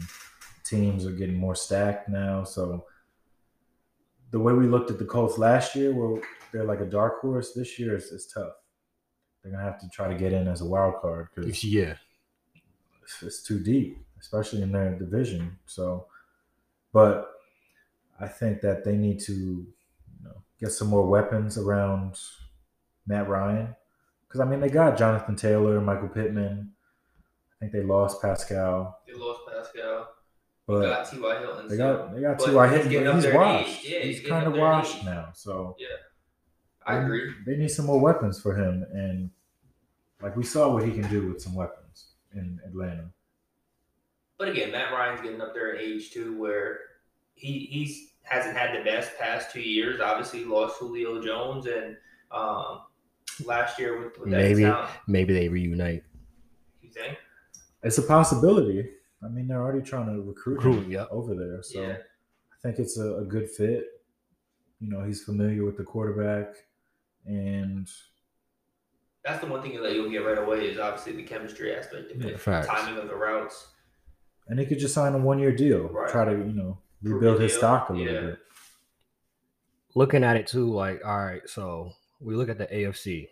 [0.65, 2.45] teams are getting more stacked now.
[2.45, 2.85] So
[4.31, 6.21] the way we looked at the Colts last year, where
[6.53, 8.53] they're like a dark horse, this year is, is tough.
[9.43, 11.95] They're gonna have to try to get in as a wild card because Yeah.
[13.03, 15.59] it's, it's too deep, especially in their division.
[15.65, 16.07] So,
[16.93, 17.31] but
[18.21, 19.67] I think that they need to, you
[20.23, 22.19] know, get some more weapons around
[23.07, 23.75] Matt Ryan
[24.29, 26.71] because I mean they got Jonathan Taylor, Michael Pittman.
[27.53, 30.09] I think they lost Pascal, They lost Pascal.
[30.67, 31.39] but they got T.Y.
[31.41, 31.69] Hilton.
[31.69, 32.69] they got they got T.Y.
[32.69, 33.05] Hilton.
[33.05, 33.85] but He's washed.
[33.89, 35.31] Yeah, he's he's kind of washed now.
[35.35, 35.87] So Yeah,
[36.87, 37.33] I they- agree.
[37.47, 39.31] They need some more weapons for him, and
[40.23, 43.11] like we saw what he can do with some weapons in Atlanta.
[44.37, 46.79] But again, Matt Ryan's getting up there in age too, where
[47.35, 50.01] he he's hasn't had the best past two years.
[50.01, 51.97] Obviously, he lost Julio Jones and
[52.31, 52.83] um,
[53.47, 54.63] last year with, with Maybe.
[54.63, 54.91] talent.
[55.07, 56.05] Maybe they reunite.
[56.81, 57.17] You think?
[57.83, 58.89] It's a possibility.
[59.23, 61.05] I mean, they're already trying to recruit, Recruit, him yeah.
[61.11, 61.97] over there, so Yeah.
[61.97, 63.85] I think it's a, a good fit.
[64.81, 66.55] You know, he's familiar with the quarterback,
[67.27, 67.89] and
[69.25, 72.23] That's the one thing that you'll get right away is obviously the chemistry aspect of
[72.23, 72.67] Yeah, it, facts.
[72.69, 73.69] timing of the routes.
[74.49, 76.09] and he could just sign a one year deal, Right.
[76.11, 78.21] try to you know rebuild his stock a little yeah.
[78.21, 78.39] bit.
[79.95, 83.29] Looking at it too, like, all right, so we look at the AFC.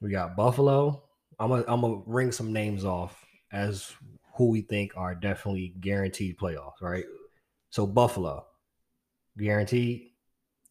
[0.00, 1.02] We got Buffalo.
[1.38, 3.92] I'm gonna I'm gonna ring some names off as
[4.36, 7.04] who we think are definitely guaranteed playoffs, right?
[7.70, 8.46] So Buffalo,
[9.36, 10.10] guaranteed.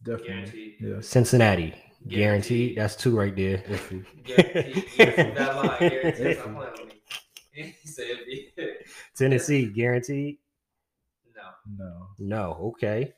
[0.03, 0.75] Definitely, Guaranteed.
[0.79, 1.01] yeah.
[1.01, 1.73] Cincinnati,
[2.07, 2.09] guaranteed.
[2.09, 2.77] Guaranteed.
[2.77, 3.57] That's two right there.
[3.57, 4.05] Iffy.
[4.23, 5.35] Guaranteed.
[5.35, 6.37] That line, guaranteed.
[6.37, 7.73] Stop playing with me.
[9.15, 10.37] Tennessee, guaranteed.
[11.35, 11.43] no.
[11.77, 13.13] No, No, okay.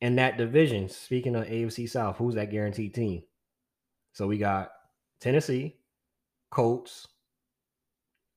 [0.00, 3.22] In that division, speaking of AFC South, who's that guaranteed team?
[4.12, 4.70] So we got
[5.20, 5.76] Tennessee,
[6.50, 7.08] Colts.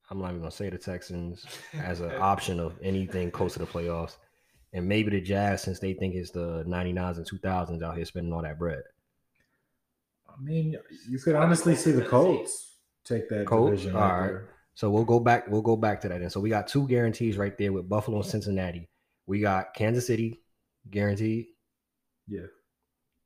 [0.10, 3.66] I'm not even gonna say the Texans as an option of anything close to the
[3.66, 4.18] playoffs,
[4.74, 8.34] and maybe the Jags since they think it's the 99s and 2000s out here spending
[8.34, 8.82] all that bread.
[10.28, 10.76] I mean
[11.08, 13.72] you could honestly see the Colts take that Colts?
[13.72, 14.50] division All right there.
[14.74, 15.48] So we'll go back.
[15.48, 16.22] We'll go back to that.
[16.22, 18.90] And so we got two guarantees right there with Buffalo and Cincinnati.
[19.28, 20.42] We got Kansas City
[20.90, 21.48] guaranteed.
[22.28, 22.46] Yeah,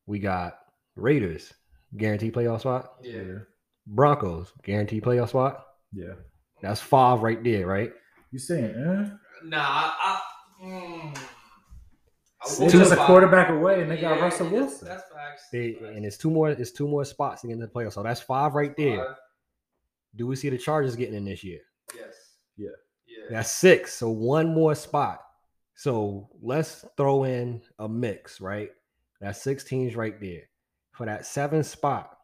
[0.08, 0.58] We got
[0.96, 1.54] Raiders
[1.98, 2.94] guaranteed playoff spot.
[3.02, 3.40] Yeah.
[3.88, 5.66] Broncos guaranteed playoff spot.
[5.94, 6.14] yeah.
[6.62, 7.92] That's five right there, right?
[8.32, 8.66] You saying?
[8.74, 9.10] Eh?
[9.44, 9.94] Nah, I.
[10.02, 14.88] I, mm, I It's just a quarterback away, and they got Yeah, Russell that's- Wilson.
[14.88, 15.44] That's facts.
[15.52, 15.96] They, That's facts.
[15.98, 16.50] and it's two more.
[16.50, 17.94] It's two more spots to get into the playoffs.
[17.94, 19.06] So that's five right there.
[19.06, 19.16] Five.
[20.16, 21.60] Do we see the Chargers getting in this year?
[21.94, 22.14] Yes.
[22.58, 22.70] Yeah.
[23.06, 23.26] Yeah.
[23.30, 23.94] That's six.
[23.94, 25.20] So one more spot.
[25.76, 28.70] So let's throw in a mix, right?
[29.22, 30.44] That's six teams right there
[30.94, 32.18] for that seven spot.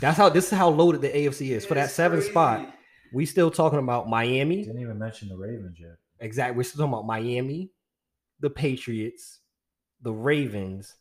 [0.00, 1.64] That's how this is how loaded the AFC is.
[1.64, 2.30] For that seven crazy.
[2.32, 2.74] spot,
[3.12, 4.64] we still talking about Miami.
[4.64, 5.96] Didn't even mention the Ravens yet.
[6.20, 6.56] Exactly.
[6.56, 7.70] We're still talking about Miami,
[8.40, 9.40] the Patriots,
[10.02, 10.94] the Ravens,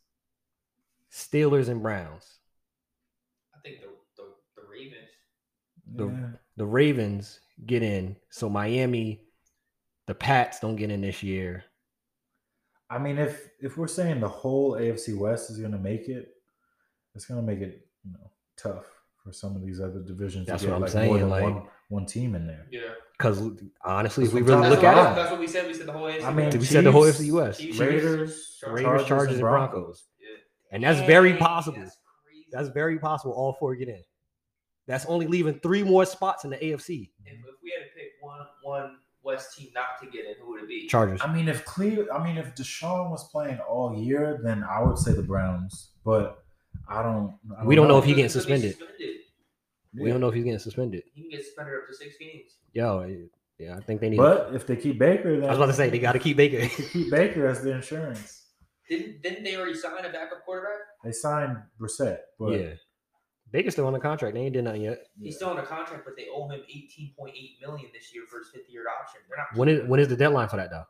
[1.12, 2.40] Steelers, and Browns.
[3.56, 4.30] I think the the,
[4.62, 5.10] the Ravens.
[5.96, 6.38] The- Yeah.
[6.58, 9.25] The Ravens get in, so Miami,
[10.08, 11.64] the Pats don't get in this year.
[12.90, 16.30] I mean, if if we're saying the whole AFC West is going to make it,
[17.16, 18.86] it's going to make it you know tough
[19.24, 21.30] for some of these other divisions That's to get what I'm like saying, more than
[21.30, 22.68] like- one one team in there.
[22.72, 22.82] Yeah.
[23.18, 23.42] Because
[23.84, 25.68] honestly, if we really look at it, That's what we said.
[25.68, 26.26] We said the whole AFC.
[26.26, 28.84] I mean, we said the whole Chiefs, AFC West, Chiefs, Raiders, Chargers.
[28.84, 30.04] Raiders, Chargers, Chargers, and and Broncos.
[30.20, 30.38] Yeah.
[30.72, 31.80] and that's very possible.
[31.80, 31.98] That's.
[32.52, 33.34] That's very possible.
[33.34, 34.02] All four get in.
[34.88, 37.10] That's only leaving three more spots in the AFC.
[37.26, 40.52] If, if we had to pick one one West team not to get in, who
[40.52, 40.88] would it be?
[40.88, 41.20] Chargers.
[41.24, 44.98] I mean, if Cleve, I mean, if Deshaun was playing all year, then I would
[44.98, 45.90] say the Browns.
[46.06, 46.44] But
[46.88, 47.38] I don't.
[47.60, 48.78] I We don't know if he getting he's suspended.
[49.98, 51.04] We don't know if he's getting suspended.
[51.14, 52.58] He can get suspended up to six games.
[52.74, 54.18] Yo, eh, yeah, I think they need.
[54.18, 56.38] But if they keep Baker, then I was about to say they got to keep
[56.38, 56.60] Baker.
[56.60, 58.44] they could keep Baker as the insurance.
[58.90, 60.80] Didn't didn't they already sign a backup quarterback?
[61.04, 62.74] They signed Brissett, but yeah,
[63.52, 64.34] Baker's still on the contract.
[64.36, 65.00] They ain't did nothing yet.
[65.22, 68.24] He's still on a contract, but they owe him eighteen point eight million this year
[68.30, 69.22] for his fifth year option.
[69.30, 69.56] They're not.
[69.56, 70.84] When is when is the deadline for that though?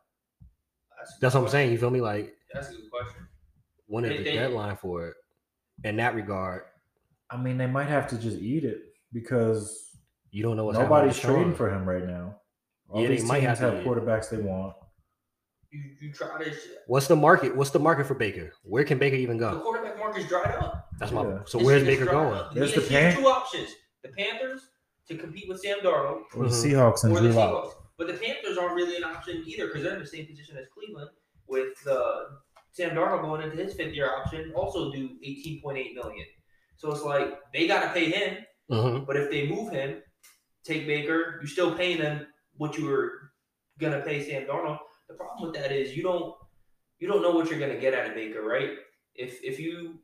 [0.97, 1.71] That's, That's what I'm saying.
[1.71, 2.01] You feel me?
[2.01, 3.27] Like That's a good question.
[3.87, 5.15] when is They- the they- deadline for it?
[5.83, 6.63] In that regard,
[7.29, 8.79] I mean, they might have to just eat it
[9.11, 9.91] because
[10.31, 11.57] you don't know what's nobody's trading Deshaun.
[11.57, 12.39] for him right now.
[12.87, 13.85] All Yeah, they these might teams have have to eat it.
[13.87, 14.75] quarterbacks they want.
[15.71, 16.51] You you try to.
[16.87, 17.53] What's the market?
[17.55, 18.53] What's the market for Baker?
[18.63, 19.51] Where can Baker even go?
[19.51, 19.63] The go?
[19.63, 20.84] quarterback market's dried up.
[20.99, 21.23] That's my.
[21.23, 21.39] Yeah.
[21.45, 22.33] So where's Baker going?
[22.33, 22.53] up.
[22.53, 23.69] There's He the has- he has Pan- two options:
[24.03, 24.69] the Panthers
[25.07, 26.71] to compete with Sam Darnold, Or the Mhm.
[26.73, 27.65] Seahawks and or the Drew Lock.
[27.65, 27.75] Seahawks.
[27.97, 30.67] But the Panthers aren't really an option either because they're in the same position as
[30.73, 31.09] Cleveland
[31.47, 32.23] with uh,
[32.71, 36.25] Sam Darnold going into his fifth year option, also do eighteen point eight million.
[36.77, 39.05] So it's like they got to pay him, Mm-hmm.
[39.05, 40.01] but if they move him,
[40.63, 42.25] take Baker, you're still paying them
[42.57, 43.31] what you were
[43.79, 44.79] gonna pay Sam Darnold.
[45.07, 46.33] The problem with that is you don't
[46.99, 48.71] you don't know what you're gonna get out of Baker, right?
[49.13, 49.99] If if you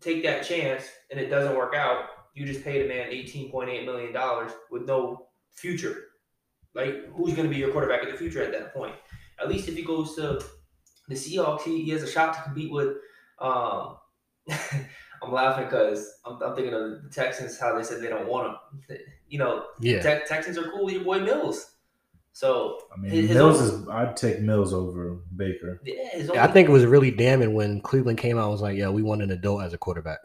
[0.00, 3.70] take that chance and it doesn't work out, you just paid a man eighteen point
[3.70, 5.96] eight million dollars with no future.
[6.74, 8.94] Like who's gonna be your quarterback in the future at that point?
[9.40, 10.40] At least if he goes to
[11.08, 12.96] the Seahawks, he, he has a shot to compete with.
[13.40, 13.96] Um,
[15.22, 18.48] I'm laughing because I'm, I'm thinking of the Texans how they said they don't want
[18.88, 18.98] him.
[19.30, 20.00] You know, Yeah.
[20.00, 21.74] Te- Texans are cool with your boy Mills.
[22.38, 23.88] So I mean, His- his Mills own- is.
[23.88, 25.80] I'd take Mills over Baker.
[25.84, 28.62] yeah, his Yeah, I think it was really damning when Cleveland came out and was
[28.62, 30.20] like, "Yeah, we want an adult as a quarterback."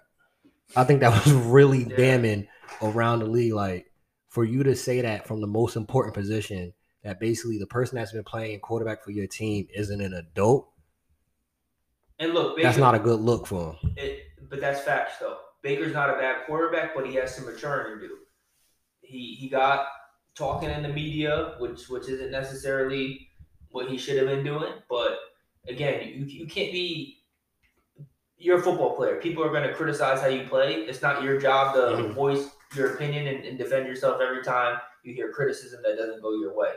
[0.76, 1.96] I think that was really Yeah.
[1.96, 2.48] damning
[2.84, 3.54] around the league.
[3.54, 3.92] Like
[4.30, 8.12] for you to say that from the most important position, that basically the person that's
[8.12, 10.70] been playing quarterback for your team isn't an adult.
[12.20, 13.94] and look, Baker, That's not a good look for him.
[13.98, 14.20] It,
[14.52, 15.38] but that's facts though.
[15.64, 18.18] Baker's not a bad quarterback, but he has some maturing to do.
[19.02, 19.88] He he got
[20.36, 23.30] talking in the media, which which isn't necessarily
[23.70, 24.74] what he should have been doing.
[24.90, 25.18] But
[25.68, 27.20] again, you you can't be.
[28.38, 29.22] You're a football player.
[29.22, 30.82] People are going to criticize how you play.
[30.82, 32.14] It's not your job to Mhm.
[32.14, 36.34] voice your opinion and, and defend yourself every time you hear criticism that doesn't go
[36.38, 36.74] your way.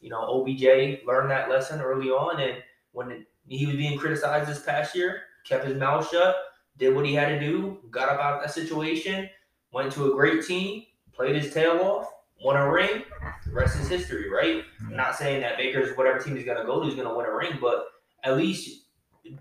[0.00, 4.62] You know, OBJ learned that lesson early on, and when he was being criticized this
[4.62, 6.36] past year, kept his mouth shut,
[6.76, 9.28] did what he had to do, got about that situation,
[9.72, 13.02] went to a great team, played his tail off, won a ring.
[13.46, 14.62] The rest is history, right?
[14.80, 17.34] I'm not saying that Baker's whatever team he's gonna go to is gonna win a
[17.34, 17.86] ring, but
[18.24, 18.86] at least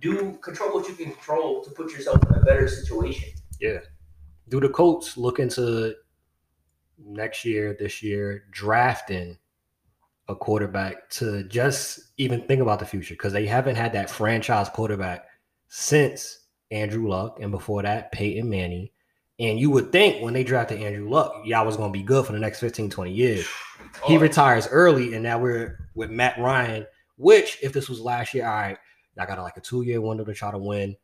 [0.01, 3.29] do control what you can control to put yourself in a better situation.
[3.59, 3.79] Yeah.
[4.49, 5.95] Do the Colts look into
[6.97, 9.37] next year, this year, drafting
[10.29, 13.13] a quarterback to just even think about the future?
[13.13, 15.25] Because they haven't had that franchise quarterback
[15.67, 18.89] since Andrew Luck, and before that, Peyton Manning.
[19.39, 22.25] And you would think when they drafted Andrew Luck, y'all was going to be good
[22.25, 23.47] for the next 15, 20 years.
[24.05, 26.85] He retires early, and now we're with Matt Ryan,
[27.17, 28.77] which, if this was last year, all right,
[29.15, 30.95] y'all got like a two year window to try to win.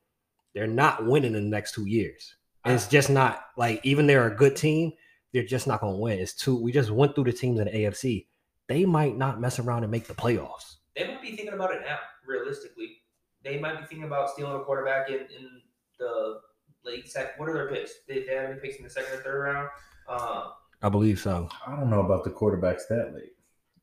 [0.53, 2.35] They're not winning in the next two years.
[2.65, 2.71] Ah.
[2.71, 4.91] It's just not like even they're a good team,
[5.33, 6.19] they're just not going to win.
[6.19, 6.55] It's two.
[6.55, 8.27] We just went through the teams in the AFC.
[8.67, 10.75] They might not mess around and make the playoffs.
[10.95, 11.99] they might be thinking about it now.
[12.25, 12.97] Realistically,
[13.43, 15.61] they might be thinking about stealing a quarterback in, in
[15.99, 16.39] the
[16.85, 17.31] late second.
[17.37, 17.91] What are their picks?
[18.07, 19.69] Did they have any picks in the second or third round?
[20.07, 20.49] Uh,
[20.81, 21.49] I believe so.
[21.65, 23.31] I don't know about the quarterbacks that late.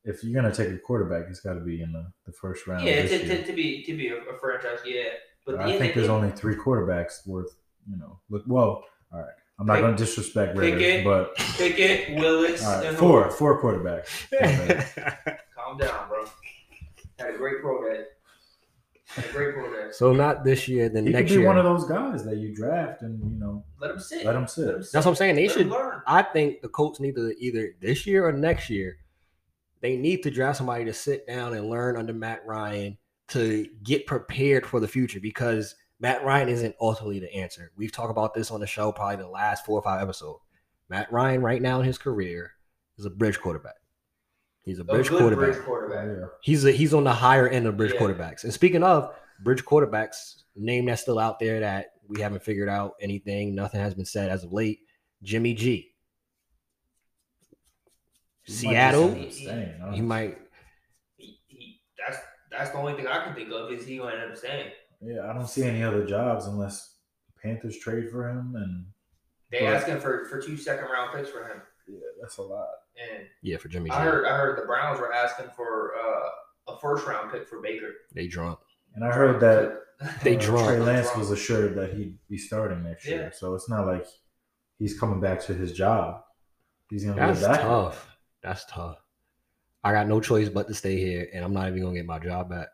[0.03, 2.83] If you're gonna take a quarterback, it's got to be in the, the first round.
[2.85, 5.03] yeah, to, to, to be to be a, a franchise, yeah.
[5.45, 7.55] But I yeah, think they- there's they- only three quarterbacks worth.
[7.89, 8.43] You know, look.
[8.47, 9.27] Well, all right.
[9.59, 13.61] I'm not going to disrespect pick Raiders, but Pickett, Willis, all right, and four, four
[13.61, 14.07] quarterbacks.
[15.55, 16.25] Calm down, bro.
[17.19, 18.05] Had a great pro day.
[19.15, 21.47] Had a great pro so not this year, then He could next be year.
[21.47, 24.25] one of those guys that you draft and you know Let him sit.
[24.25, 24.65] let him sit.
[24.67, 24.91] Let him sit.
[24.93, 25.35] That's what I'm saying.
[25.35, 25.67] They Let should.
[25.67, 26.01] learn.
[26.07, 28.97] I think the Colts need to either this year or next year,
[29.81, 32.97] they need to draft somebody to sit down and learn under Matt Ryan
[33.29, 37.71] to get prepared for the future because Matt Ryan isn't ultimately the answer.
[37.75, 40.39] We've talked about this on the show probably the last four or five episodes.
[40.89, 42.51] Matt Ryan, right now in his career,
[42.97, 43.75] is a bridge quarterback.
[44.63, 45.53] He's a A bridge quarterback.
[45.53, 46.07] bridge quarterback.
[46.07, 46.25] Yeah.
[46.41, 47.99] He's a, he's on the higher end of bridge Yeah.
[48.01, 48.43] quarterbacks.
[48.43, 52.93] And speaking of bridge quarterbacks, name that's still out there that we haven't figured out
[53.01, 53.55] anything.
[53.55, 54.79] Nothing has been said as of late.
[55.23, 55.87] Jimmy G.
[58.43, 59.11] He Seattle.
[59.11, 59.91] end up staying, huh?
[59.91, 60.37] He might.
[61.17, 62.17] He, he, that's
[62.49, 64.71] that's the only thing I can think of is he going to end up staying.
[65.01, 66.97] Yeah, I don't see any other jobs unless
[67.41, 68.85] Panthers trade for him, and
[69.51, 69.75] They Right.
[69.75, 72.67] asking for for two second round picks for him, yeah, that's a lot.
[72.99, 73.95] And Yeah, for Jimmy G.
[73.95, 77.61] I heard I heard the Browns were asking for uh, a first round pick for
[77.61, 77.91] Baker.
[78.13, 78.59] They drunk.
[78.95, 79.77] And I heard that
[80.23, 80.67] They uh, drunk.
[80.67, 81.19] Trey Lance Drunk.
[81.19, 83.15] was assured that he'd be starting next Yeah.
[83.15, 84.05] year, so it's not like
[84.79, 86.23] he's coming back to his job.
[86.89, 87.61] He's gonna That's be back.
[87.61, 88.07] tough.
[88.43, 88.97] That's tough.
[89.83, 92.19] I got no choice but to stay here, and I'm not even gonna get my
[92.19, 92.67] job back.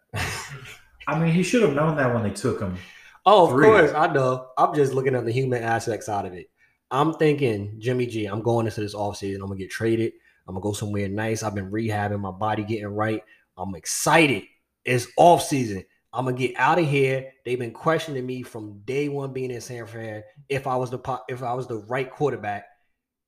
[1.08, 2.78] I mean, he should have known that when they took him.
[3.26, 3.66] oh, of Three.
[3.68, 4.48] course, I know.
[4.58, 6.50] I'm just looking at the human aspect side of it.
[6.92, 9.36] I'm thinking, Jimmy G, I'm going into this offseason.
[9.36, 10.14] I'm gonna get traded.
[10.48, 11.44] I'm gonna go somewhere nice.
[11.44, 13.22] I've been rehabbing my body, getting right.
[13.58, 14.44] I'm excited.
[14.86, 15.84] It's off season.
[16.14, 17.32] I'm gonna get out of here.
[17.44, 21.00] They've been questioning me from day one being in San Fran if I was the
[21.28, 22.66] if I was the right quarterback,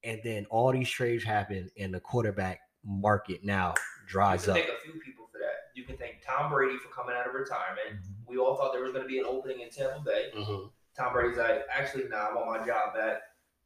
[0.04, 4.58] and then all these trades happen, and the quarterback market now You dries can up.
[4.58, 5.76] thank a few people for that.
[5.76, 8.02] You can thank Tom Brady for coming out of retirement.
[8.06, 8.26] Mhm.
[8.26, 10.30] We all thought there was going to be an opening in Tampa Bay.
[10.34, 10.68] Mm-hmm.
[10.98, 13.22] Tom Brady's like, actually, nah, I want my job back.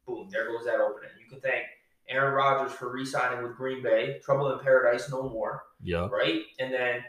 [0.06, 1.10] Boom, there goes that opening.
[1.18, 1.64] You can thank
[2.08, 4.20] Aaron Rodgers for re-signing with Green Bay.
[4.24, 6.08] Trouble in paradise, no more, Yeah.
[6.10, 6.42] right?
[6.58, 7.02] And then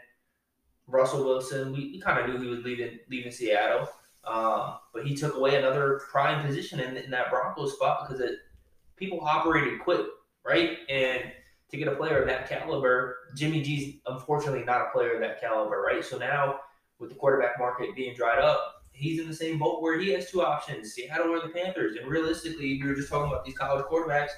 [0.86, 3.88] Russell Wilson, we, we kind of knew he was leaving leaving Seattle,
[4.24, 8.38] um, but he took away another prime position in, in that Broncos spot because it
[8.96, 10.06] people operated quick,
[10.44, 10.78] right?
[10.88, 11.24] And
[11.70, 15.40] to get a player of that caliber, Jimmy G's unfortunately not a player of that
[15.40, 16.04] caliber, right?
[16.04, 16.60] So now
[16.98, 20.30] with the quarterback market being dried up, he's in the same boat where he has
[20.30, 21.96] two options: Seattle or the Panthers.
[21.96, 24.30] And realistically, we were just talking about these college quarterbacks.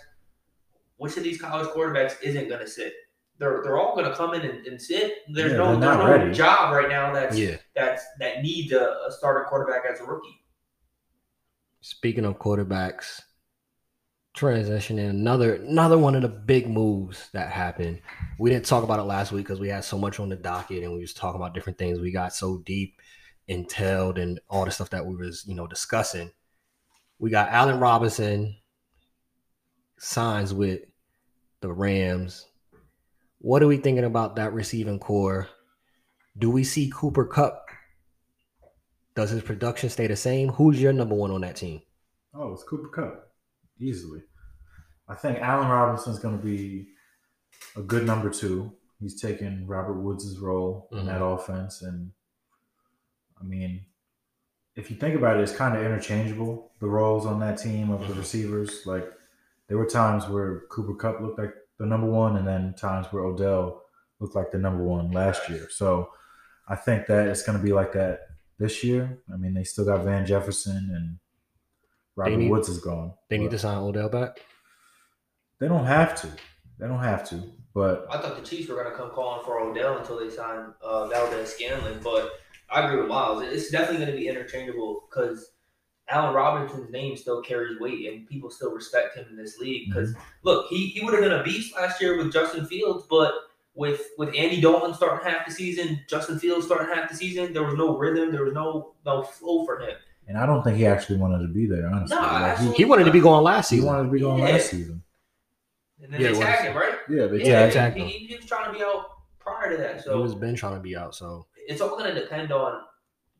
[0.96, 2.92] Which of these college quarterbacks isn't going to sit?
[3.38, 5.18] They're, they're all going to come in and, and sit.
[5.32, 6.32] There's Yeah, no, there's not no ready.
[6.32, 7.56] job right now that's Yeah.
[7.76, 10.42] that's that needs a, a starter quarterback as a rookie.
[11.80, 13.20] Speaking of quarterbacks,
[14.36, 18.00] transitioning another another one of the big moves that happened.
[18.38, 20.82] We didn't talk about it last week because we had so much on the docket
[20.82, 22.00] and we was talking about different things.
[22.00, 23.00] We got so deep
[23.48, 26.30] entailed and all the stuff that we was you know discussing.
[27.18, 28.56] We got Allen Robinson
[29.98, 30.82] signs with
[31.60, 32.46] the Rams.
[33.40, 35.48] What are we thinking about that receiving core?
[36.36, 37.66] Do we see Cooper Kupp?
[39.16, 40.50] Does his production stay the same?
[40.50, 41.82] Who's your number one on that team?
[42.34, 43.32] Oh, it's Cooper Kupp,
[43.80, 44.20] easily.
[45.08, 46.86] I think Allen Robinson's going to be
[47.76, 48.72] a good number two.
[49.00, 51.00] He's taking Robert Woods' role mm-hmm.
[51.00, 52.12] in that offense, and
[53.40, 53.84] I mean,
[54.76, 56.70] if you think about it, it's kind of interchangeable.
[56.80, 59.10] The roles on that team of the receivers, like
[59.68, 63.24] there were times where Cooper Kupp looked like the number one, and then times where
[63.24, 63.82] Odell
[64.20, 65.68] looked like the number one last year.
[65.70, 66.10] So
[66.68, 68.20] I think that it's going to be like that
[68.58, 69.18] this year.
[69.32, 71.18] I mean, they still got Van Jefferson and
[72.16, 73.14] Robert need- Woods is gone.
[73.28, 74.40] They need to sign Odell back.
[75.60, 76.28] They don't have to.
[76.78, 77.42] They don't have to.
[77.74, 80.72] But I thought the Chiefs were going to come calling for Odell until they signed
[80.82, 82.40] uh, Valdes-Scantling, but
[82.70, 83.42] I agree with Miles.
[83.42, 85.52] It's definitely going to be interchangeable because
[86.10, 89.88] Allen Robinson's name still carries weight and people still respect him in this league.
[89.88, 90.22] Because mm-hmm.
[90.42, 93.32] look, he, he would have been a beast last year with Justin Fields, but
[93.74, 97.62] with with Andy Dalton starting half the season, Justin Fields starting half the season, there
[97.62, 99.96] was no rhythm, there was no no flow for him.
[100.26, 101.86] and I don't think he actually wanted to be there.
[101.88, 103.84] Honestly, No, Like, he, He wanted to be going last season.
[103.84, 104.52] he wanted to be going Yeah.
[104.52, 105.02] last season.
[106.02, 106.94] And then Yeah, they it tagged him, right?
[107.08, 108.04] Yeah, they Yeah, he- exactly.
[108.04, 109.06] He, he was trying to be out
[109.38, 111.14] prior to that, so he was been trying to be out.
[111.14, 112.80] So it's all going to depend on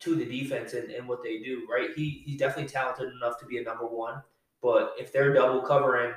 [0.01, 1.91] to the defense and, and what they do, right?
[1.97, 4.23] He he's definitely talented enough to be a number one,
[4.63, 6.13] but if they're double covering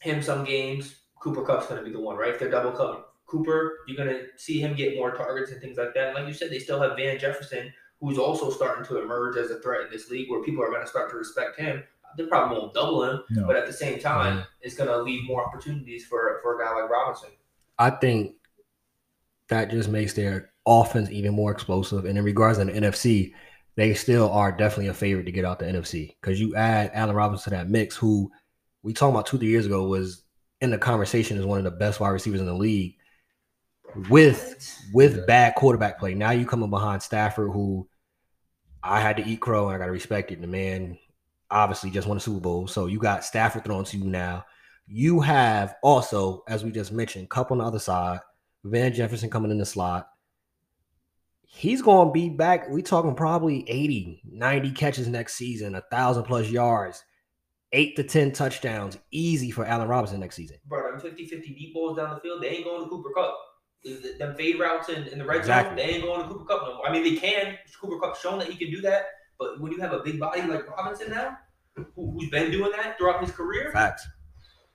[0.00, 2.30] him some games, Cooper Kupp's going to be the one, right?
[2.30, 5.78] If they're double covering Cooper, you're going to see him get more targets and things
[5.78, 6.08] like that.
[6.08, 9.50] And like you said, they still have Van Jefferson, who's also starting to emerge as
[9.50, 11.82] a threat in this league, where people are going to start to respect him.
[12.16, 13.46] They probably won't double him, No.
[13.46, 16.72] but at the same time, it's going to leave more opportunities for for a guy
[16.80, 17.30] like Robinson.
[17.78, 18.34] I think
[19.48, 22.04] that just makes their offense even more explosive.
[22.04, 23.32] And in regards to the NFC,
[23.76, 27.16] they still are definitely a favorite to get out the NFC because you add Allen
[27.16, 28.30] Robinson to that mix, who
[28.82, 30.22] we talked about two three years ago was
[30.60, 32.94] in the conversation as one of the best wide receivers in the league
[34.08, 35.24] with with Yeah.
[35.26, 36.14] bad quarterback play.
[36.14, 37.88] Now you coming behind Stafford, who
[38.82, 40.40] I had to eat crow and I got to respect it.
[40.40, 40.98] The man
[41.50, 44.44] obviously just won a Super Bowl, so you got Stafford thrown to you now.
[44.86, 48.20] You have also, as we just mentioned, Kupp on the other side,
[48.64, 50.08] Van Jefferson coming in the slot.
[51.56, 52.68] He's going to be back.
[52.68, 57.04] We talking probably 80, 90 catches next season, a thousand plus yards,
[57.72, 60.56] eight to 10 touchdowns, easy for Allen Robinson next season.
[60.66, 63.36] bro, them 50 50 deep balls down the field, they ain't going to Cooper Kupp.
[63.84, 66.44] Th- th- Them fade routes in, in the red zone, they ain't going to Cooper
[66.44, 66.88] Kupp no more.
[66.88, 67.56] I mean, they can.
[67.80, 69.06] Cooper Kupp shown that he can do that,
[69.38, 71.36] but when you have a big body like Robinson now,
[71.76, 74.06] who, who's been doing that throughout his career, Facts.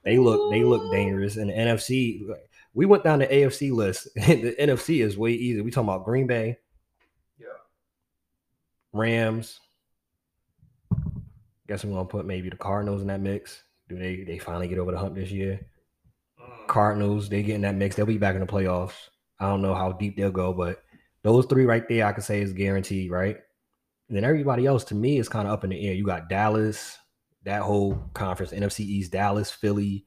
[0.05, 1.35] They look they look dangerous.
[1.35, 2.21] And the NFC,
[2.73, 4.07] we went down the AFC list.
[4.15, 5.61] the NFC is way easier.
[5.63, 6.57] We talking about Green Bay,
[8.93, 9.59] Rams.
[11.67, 13.63] Guess we're gonna put maybe the Cardinals in that mix.
[13.87, 15.59] Do they they finally get over the hump this year?
[16.41, 16.67] Mm.
[16.67, 17.95] Cardinals, they get in that mix.
[17.95, 18.93] They'll be back in the playoffs.
[19.39, 20.83] I don't know how deep they'll go, but
[21.23, 23.37] those three right there, I can say is guaranteed, right?
[24.07, 25.93] And then everybody else to me is kind of up in the air.
[25.93, 26.97] You got Dallas,
[27.43, 30.05] that whole conference, NFC East, Dallas, Philly,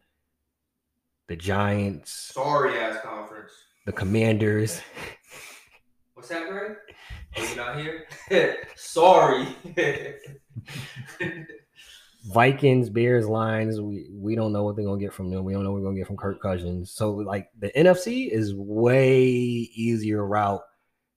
[1.28, 3.53] the Giants, sorry ass conference.
[3.87, 4.80] the Commanders.
[6.14, 6.76] What's that, Greg?
[7.37, 8.07] Are you not here?
[8.76, 9.49] sorry.
[12.24, 13.80] Vikings, Bears, Lions.
[13.80, 15.45] We we don't know what they're gonna get from them.
[15.45, 16.91] We don't know what we're gonna get from Kirk Cousins.
[16.91, 20.62] So like the NFC is way easier route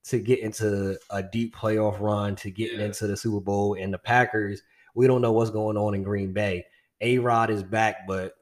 [0.05, 2.86] to get into a deep playoff run, to getting Yeah.
[2.88, 3.76] into the Super Bowl.
[3.76, 4.61] And the Packers,
[4.95, 6.66] we don't know what's going on in Green Bay.
[7.01, 8.34] A Rod is back, but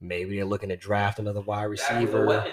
[0.00, 1.80] maybe they're looking to draft another wide Back with
[2.12, 2.52] the receiver.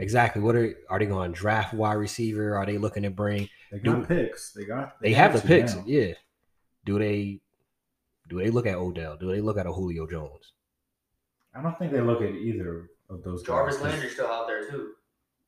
[0.00, 0.08] Weapons.
[0.08, 0.42] exactly.
[0.42, 2.56] What are are they going to draft wide receiver?
[2.56, 3.48] Are they looking to bring?
[3.70, 4.52] They got Do- picks.
[4.52, 5.00] They got.
[5.00, 5.74] They have the to picks.
[5.74, 5.84] now.
[5.86, 6.12] Yeah.
[6.84, 7.40] Do they?
[8.28, 9.16] Do they look at Odell?
[9.16, 10.52] Do they look at a Julio Jones?
[11.54, 13.42] I don't think they look at either of those.
[13.42, 13.84] Jarvis guys.
[13.86, 14.92] Landry's still out there too.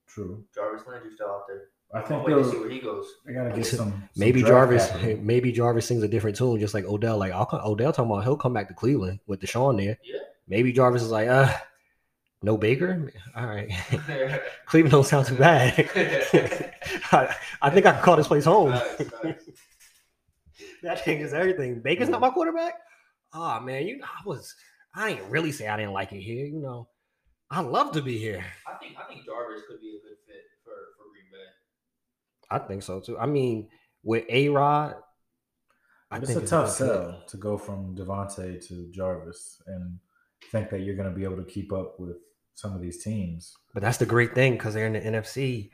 [0.09, 0.45] True.
[0.55, 1.63] Jarvis Landry's still out there.
[1.95, 3.07] I think waiting to see where he goes.
[3.25, 3.77] They gotta get some.
[3.79, 4.89] some Maybe draft Jarvis.
[4.89, 5.19] capital.
[5.23, 7.19] Maybe Jarvis sings a different tune, just like Odell.
[7.19, 9.99] Like I'll, Odell talking about he'll come back to Cleveland with Deshaun there.
[10.03, 10.19] Yeah.
[10.49, 11.53] Maybe Jarvis is like, uh,
[12.43, 13.13] no Baker.
[13.37, 13.71] All right,
[14.67, 15.75] Cleveland don't sound too bad.
[17.13, 18.73] I, I think I can call this place home.
[18.73, 19.51] Facts, facts.
[20.83, 21.81] that changes everything.
[21.81, 22.75] Baker's not my quarterback.
[23.33, 24.55] Oh man, you know, I was.
[24.95, 26.45] I ain't really say I didn't like it here.
[26.45, 26.89] You know,
[27.51, 28.45] I love to be here.
[28.67, 31.47] I think I think Jarvis could be a good fit for for Green Bay.
[32.51, 33.19] I think so too.
[33.19, 33.69] I mean,
[34.03, 34.97] with A Rod,
[36.11, 39.99] I It's think a tough good sell to go from Davante to Jarvis and
[40.51, 42.17] think that you're going to be able to keep up with
[42.55, 43.55] some of these teams.
[43.75, 45.71] But that's the great thing because they're in the NFC.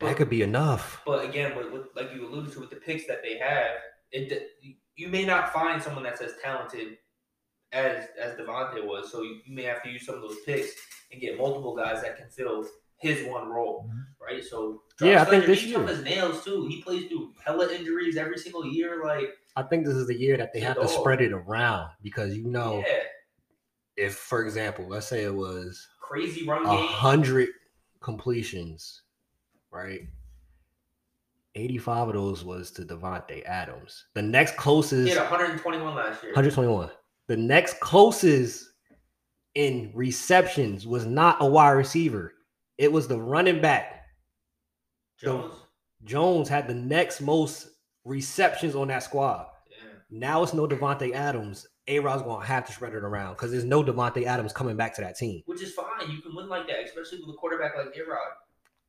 [0.00, 1.02] That could be enough.
[1.04, 3.76] But again, with, with, like you alluded to, with the picks that they have,
[4.12, 4.48] it
[4.96, 6.96] you may not find someone that's as talented
[7.72, 9.10] as as Davante was.
[9.12, 10.70] So you, you may have to use some of those picks
[11.12, 12.66] and get multiple guys that can fill
[12.98, 14.04] his one role, Mhm.
[14.20, 14.44] right?
[14.44, 16.66] So Yeah, I Jarvis think this he's tough year- as nails too.
[16.68, 19.04] He plays through hella injuries every single year.
[19.04, 22.36] Like I think this is the year that they have to spread it around because
[22.36, 23.02] you know, yeah,
[23.96, 26.86] if for example, let's say it was crazy run game.
[26.86, 27.48] hundred
[28.00, 29.02] completions,
[29.70, 30.00] right?
[31.54, 34.04] 85 of those was to Davante Adams.
[34.14, 36.32] The next closest He had 121 last year.
[36.32, 36.90] 121.
[37.26, 38.70] The next closest
[39.54, 42.34] in receptions was not a wide receiver.
[42.76, 44.04] It was the running back.
[45.18, 45.52] Jones.
[46.04, 47.68] Jones had the next most
[48.04, 49.48] receptions on that squad.
[50.10, 51.66] Now it's no Davante Adams.
[51.86, 54.94] A Rod's gonna have to spread it around because there's no Davante Adams coming back
[54.96, 55.42] to that team.
[55.46, 56.10] Which is fine.
[56.10, 58.32] You can win like that, especially with a quarterback like A Rod.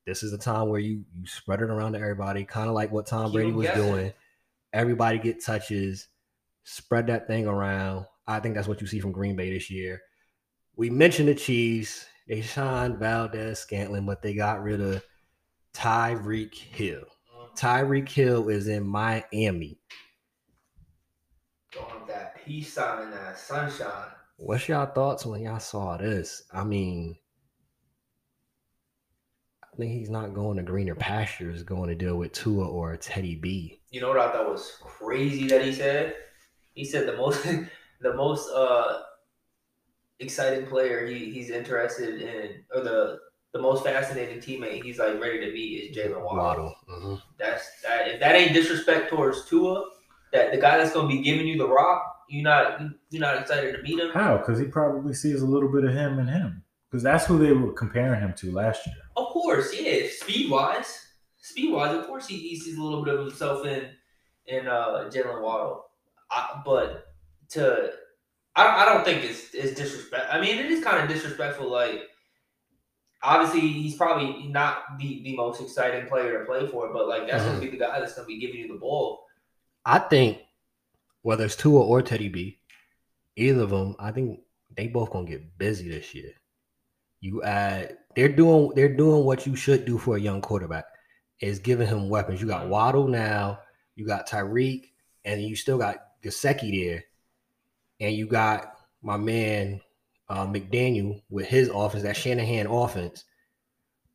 [0.05, 2.91] This is a time where you you spread it around to everybody, kind of like
[2.91, 3.83] what Tom Keep Brady was guessing.
[3.83, 4.13] doing.
[4.73, 6.07] Everybody get touches,
[6.63, 8.05] spread that thing around.
[8.27, 10.01] I think that's what you see from Green Bay this year.
[10.75, 12.05] We mentioned the Chiefs.
[12.27, 15.03] They signed Valdes-Scantling, but they got rid of
[15.73, 17.01] Tyreek Hill.
[17.01, 17.47] Uh-huh.
[17.55, 19.79] Tyreek Hill is in Miami.
[22.49, 24.11] Going up that peace sign and that sunshine.
[24.37, 26.43] What's y'all thoughts when y'all saw this?
[26.53, 27.17] I mean,
[29.63, 33.35] I think he's not going to greener pastures, going to deal with Tua or Teddy
[33.35, 33.81] B.
[33.91, 36.15] You know what I thought was crazy that he said?
[36.73, 37.43] He said the most
[38.01, 39.01] the most uh
[40.19, 43.19] exciting player he, he's interested in or the
[43.53, 46.37] the most fascinating teammate he's like ready to be is Jaylen Waddle.
[46.37, 46.75] Waddle.
[46.89, 47.21] Mhm.
[47.37, 49.89] That's that if that ain't disrespect towards Tua,
[50.31, 53.75] that the guy that's gonna be giving you the rock, you not you're not excited
[53.75, 54.11] to meet him.
[54.11, 54.37] How?
[54.37, 56.63] Because he probably sees a little bit of him in him.
[56.89, 58.95] Because that's who they were comparing him to last year.
[59.15, 60.07] Of course, yeah.
[60.09, 61.05] Speed wise,
[61.37, 63.89] speed wise, of course he, he sees a little bit of himself in
[64.47, 65.85] in uh, Jaylen Waddle.
[66.31, 67.05] I, but
[67.49, 67.91] to
[68.55, 70.27] I, I don't think it's it's disrespect.
[70.31, 71.69] I mean, it is kind of disrespectful.
[71.69, 72.01] Like
[73.21, 77.43] obviously he's probably not the the most exciting player to play for, but like that's
[77.43, 79.25] gonna be the guy that's gonna be giving you the ball.
[79.85, 80.39] I think
[81.21, 82.59] whether it's Tua or Teddy B,
[83.35, 84.39] either of them, I think
[84.75, 86.31] they both gonna get busy this year.
[87.21, 90.85] You add, they're doing they're doing what you should do for a young quarterback
[91.41, 92.41] is giving him weapons.
[92.41, 93.59] You got Waddle now,
[93.95, 94.91] you got Tyreek,
[95.25, 97.03] and you still got Gesicki there,
[97.99, 99.81] and you got my man
[100.27, 103.25] uh, McDaniel with his offense, that Shanahan offense.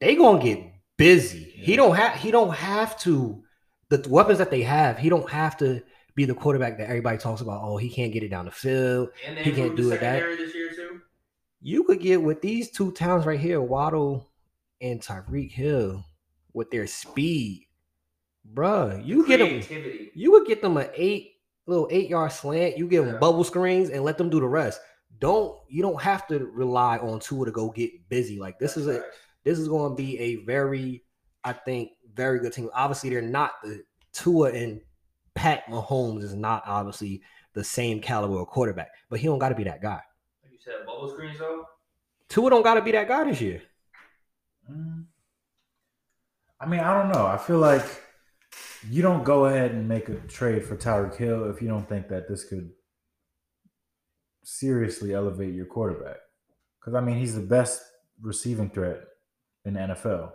[0.01, 0.61] They gonna get
[0.97, 1.45] busy.
[1.57, 3.43] He don't have he don't have to
[3.89, 5.83] the weapons that they have, he don't have to
[6.15, 7.61] be the quarterback that everybody talks about.
[7.63, 9.09] Oh, he can't get it down the field.
[9.27, 11.01] And He can't do it that- this year too.
[11.61, 14.31] You could get with these two towns right here, Waddle
[14.81, 16.05] and Tyreek Hill,
[16.53, 17.67] with their speed,
[18.53, 19.05] bruh.
[19.05, 20.11] You get them.
[20.15, 21.33] You would get them an eight
[21.67, 22.77] little eight yard slant.
[22.77, 23.21] You give them Yeah.
[23.21, 24.81] bubble screens and let them do the rest.
[25.21, 28.39] Don't you don't have to rely on Tua to go get busy.
[28.39, 29.03] Like this is a
[29.45, 31.05] this is going to be a very,
[31.45, 32.69] I think, very good team.
[32.75, 34.81] Obviously, they're not the Tua and
[35.35, 37.23] Pat Mahomes is not obviously
[37.55, 40.01] the same caliber of quarterback, but he don't got to be that guy.
[40.43, 41.65] like you said, bubble screens though.
[42.29, 43.63] Tua don't got to be that guy this year.
[44.71, 45.05] Mm.
[46.61, 47.27] I mean, I don't know.
[47.27, 47.85] I feel like
[48.91, 52.09] you don't go ahead and make a trade for Tyreek Hill if you don't think
[52.09, 52.71] that this could
[54.43, 56.17] seriously elevate your quarterback.
[56.81, 57.83] Because I mean, he's the best
[58.21, 59.01] receiving threat
[59.65, 60.33] in the NFL,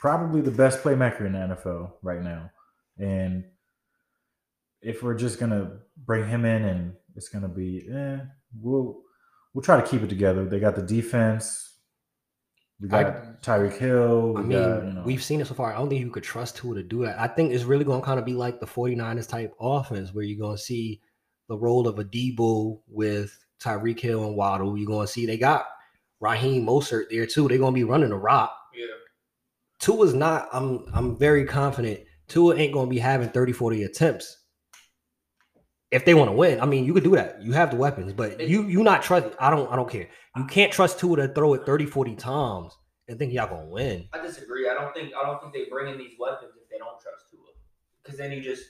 [0.00, 2.50] probably the best playmaker in the NFL right now.
[2.98, 3.44] And
[4.84, 8.18] if we're just gonna bring him in and it's gonna be, eh,
[8.60, 9.00] we'll
[9.52, 10.44] we'll try to keep it together.
[10.44, 11.70] They got the defense.
[12.80, 14.34] We got Tyreek Hill.
[14.36, 15.72] I mean, got, you know, we've seen it so far.
[15.72, 17.18] I don't think you could trust Tua to do that.
[17.18, 20.24] I think it's really going to kind of be like the 49ers type offense where
[20.24, 21.00] you're going to see
[21.48, 24.76] the role of a Deebo with Tyreek Hill and Waddle.
[24.76, 25.66] You're going to see they got
[26.20, 27.48] Raheem Mostert there too.
[27.48, 28.54] They're going to be running the rock.
[28.74, 28.86] Yeah.
[29.78, 34.43] Tua's not, I'm I'm very confident Tua ain't going to be having 30, 40 attempts.
[35.94, 37.40] If they want to win, I mean, you could do that.
[37.42, 39.28] You have the weapons, but you you not trust.
[39.38, 40.08] I don't I don't care.
[40.36, 42.76] You can't trust Tua to throw it 30, 40 times
[43.08, 44.08] and think y'all gonna win.
[44.12, 44.68] I disagree.
[44.68, 47.24] I don't think I don't think they bring in these weapons if they don't trust
[47.30, 47.40] Tua.
[48.02, 48.62] Because then you just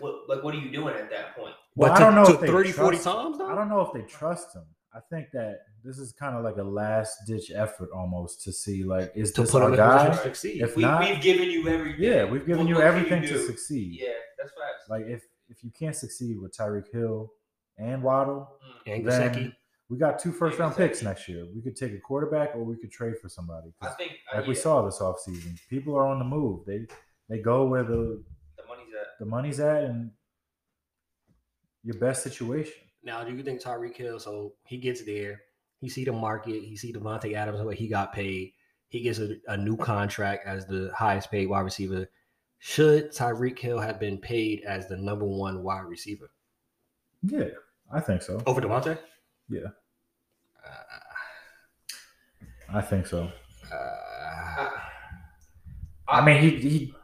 [0.00, 1.54] what like what are you doing at that point?
[1.76, 3.46] Well, but I don't know to if they 30, 40 times though?
[3.50, 4.64] I don't know if they trust him.
[4.96, 8.84] I think that this is kind of like a last ditch effort almost to see
[8.84, 10.06] like is to this put our a guy?
[10.08, 10.62] position to succeed.
[10.62, 12.00] If We, not, we've given you everything.
[12.02, 13.98] yeah, we've given What- you what can everything to succeed.
[14.00, 14.08] Yeah,
[14.38, 14.88] that's facts.
[14.88, 17.32] Like if if you can't succeed with Tyreek Hill
[17.78, 18.48] and Waddle,
[18.86, 19.54] and then
[19.88, 21.46] we got two first round picks next year.
[21.54, 23.72] We could take a quarterback or we could trade for somebody.
[23.80, 26.64] I 'Cause think uh, Like we yeah, saw this offseason, people are on the move.
[26.66, 26.86] They
[27.28, 28.22] they go where the
[28.56, 29.18] the money's at.
[29.18, 30.10] the money's at and
[31.82, 32.72] your best situation.
[33.02, 34.18] Now, do you think Tyreek Hill?
[34.18, 35.42] So he gets there,
[35.80, 38.52] he see the market, he see Davante Adams what he got paid.
[38.88, 42.08] He gets a, a new contract as the highest paid wide receiver.
[42.66, 46.30] Should Tyreek Hill have been paid as the number one wide receiver
[47.22, 47.50] Yeah,
[47.92, 48.42] I think so.
[48.46, 48.98] over Davante?
[49.50, 49.68] Yeah.
[50.66, 50.94] Uh,
[52.72, 53.30] I think so.
[53.70, 54.70] uh,
[56.08, 56.94] I mean, he he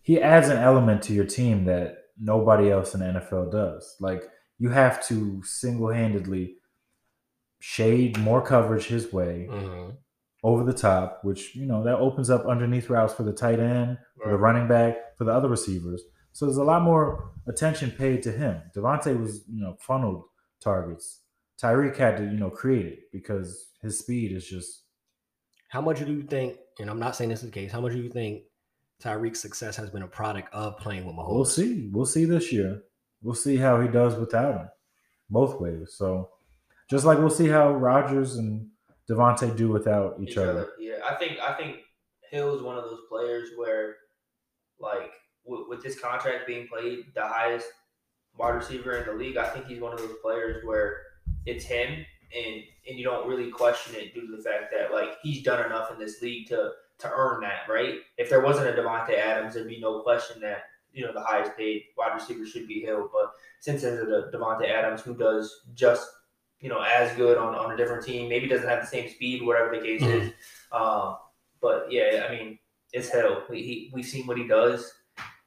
[0.00, 3.96] he adds an element to your team that nobody else in the NFL does.
[3.98, 4.22] Like
[4.60, 6.54] you have to single handedly
[7.58, 9.96] shade more coverage his way mhm.
[10.42, 13.98] Over the top, which you know that opens up underneath routes for the tight end,
[14.22, 16.02] for the running back, for the other receivers.
[16.32, 18.62] So there's a lot more attention paid to him.
[18.74, 20.24] Davante was you know funneled
[20.62, 21.20] targets.
[21.60, 24.84] Tyreek had to you know create it because his speed is just
[25.68, 26.56] How much do you think?
[26.78, 27.70] And I'm not saying this is the case.
[27.70, 28.44] How much do you think
[29.02, 31.34] Tyreek's success has been a product of playing with Mahomes?
[31.34, 31.90] We'll see.
[31.92, 32.82] We'll see this year.
[33.22, 34.68] We'll see how he does without him,
[35.28, 35.94] both ways.
[35.94, 36.30] So,
[36.88, 38.68] just like we'll see how Rodgers and
[39.10, 40.68] Davante do without each, other.
[40.78, 41.78] Yeah, I think I think
[42.30, 43.96] Hill is one of those players where,
[44.78, 45.12] like,
[45.44, 47.66] with, with this contract being played, the highest
[48.38, 49.36] wide receiver in the league.
[49.36, 50.98] I think he's one of those players where
[51.44, 55.16] it's him, and and you don't really question it due to the fact that like
[55.22, 57.96] he's done enough in this league to to earn that, right?
[58.16, 61.56] If there wasn't a Davante Adams, there'd be no question that you know the highest
[61.56, 63.10] paid wide receiver should be Hill.
[63.12, 66.08] But since there's a Davante Adams who does just
[66.60, 69.42] you know as good on, on a different team, maybe doesn't have the same speed,
[69.42, 70.32] whatever the case is.
[70.72, 71.16] Um,
[71.60, 72.58] but yeah, I mean
[72.92, 73.42] it's hell.
[73.50, 74.92] He, he we've seen what he does,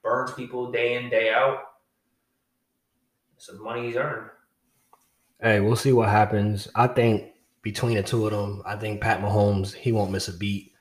[0.03, 1.59] burns people day in day out.
[3.37, 4.29] Some money he's earned.
[5.41, 6.69] Hey, we'll see what happens.
[6.75, 10.33] I think between the two of them, I think Pat Mahomes, he won't miss a
[10.33, 10.71] beat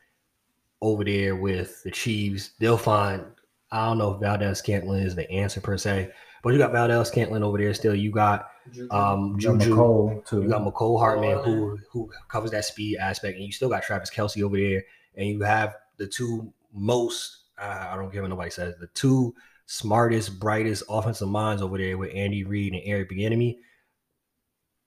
[0.81, 2.51] over there with the Chiefs.
[2.61, 3.25] They'll find,
[3.73, 6.13] I don't know if Valdes-Scantling is the answer per se,
[6.43, 7.95] but you got Valdes-Scantling over there still.
[7.95, 8.51] You got
[8.91, 9.75] um You got Juju.
[9.75, 10.43] Mecole too.
[10.43, 13.83] You got Mecole Hardman Oh, who who covers that speed aspect, and you still got
[13.83, 14.83] Travis Kelce over there,
[15.17, 19.35] and you have the two most uh, I don't care what nobody says the two
[19.67, 23.59] smartest, brightest offensive minds over there with Andy Reid and Eric Bieniemy.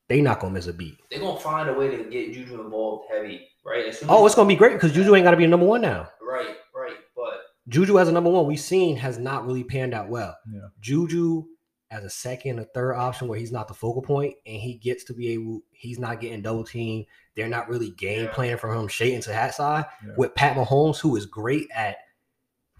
[0.07, 0.97] They not gonna miss a beat.
[1.09, 3.85] They're gonna find a way to get Juju involved heavy, right?
[3.87, 5.47] As soon Oh, as- it's gonna be great because Juju ain't got to be a
[5.47, 6.09] number one now.
[6.21, 6.97] right, right.
[7.65, 10.37] But Juju as a number one, we've seen has not really panned out well.
[10.51, 10.67] Yeah.
[10.81, 11.45] Juju
[11.91, 15.03] as a second or third option where he's not the focal point and he gets
[15.05, 17.05] to be able, he's not getting double team.
[17.35, 18.33] They're not really game Yeah.
[18.33, 19.85] planning for him shade into hat side.
[20.05, 20.13] Yeah.
[20.17, 21.97] With Pat Mahomes, who is great at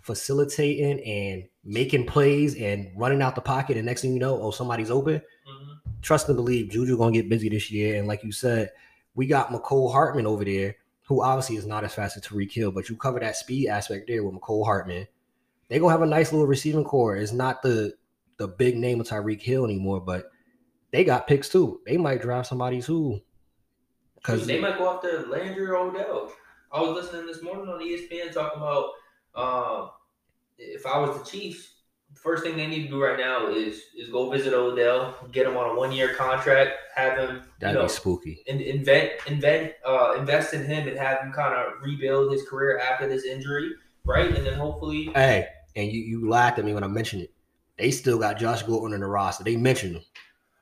[0.01, 3.77] facilitating and making plays and running out the pocket.
[3.77, 5.15] And next thing you know, oh, somebody's open.
[5.47, 5.79] mhm.
[6.01, 7.97] Trust and believe Juju gonna get busy this year.
[7.97, 8.71] And like you said,
[9.15, 10.75] we got Mecole Hardman over there,
[11.06, 14.08] who obviously is not as fast as Tyreek Hill, but you cover that speed aspect
[14.08, 15.08] there with Mecole Hardman.
[15.68, 17.16] They gonna have a nice little receiving core.
[17.16, 17.93] It's not the
[18.38, 20.32] the big name of Tyreek Hill anymore, but
[20.91, 21.82] they got picks too.
[21.86, 23.22] They might draft somebody too.
[24.16, 26.32] Because they might go after Landry or Odell.
[26.72, 28.91] I was listening this morning on ESPN talking about
[29.36, 29.91] um,
[30.58, 31.74] if I was the Chiefs,
[32.26, 35.55] first thing they need to do right now is is go visit Odell, get him
[35.55, 38.43] on a one year contract, have him you that'd know, be spooky.
[38.47, 42.80] in, invent invent uh, invest in him and have him kind of rebuild his career
[42.80, 43.69] after this injury,
[44.03, 44.36] right?
[44.36, 47.32] And then hopefully, Hey, and you you laughed at me when I mentioned it.
[47.78, 49.43] They still got Josh Gordon in the roster.
[49.43, 50.03] They mentioned him.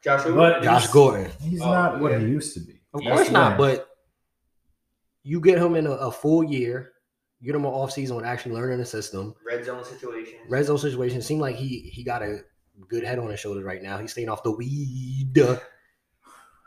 [0.03, 0.33] Joshua.
[0.35, 1.31] But- Josh Gordon.
[1.41, 2.19] He's Oh, not what yeah.
[2.19, 2.81] he used to be.
[2.93, 3.87] Of course he not, but
[5.23, 6.92] you get him in a, a full year,
[7.43, 9.35] get him an off season with actually learning the system.
[9.45, 10.35] red zone situation.
[10.49, 12.39] Red zone situation It seemed like he he got a
[12.87, 13.97] good head on his shoulders right now.
[13.97, 15.33] He's staying off the weed.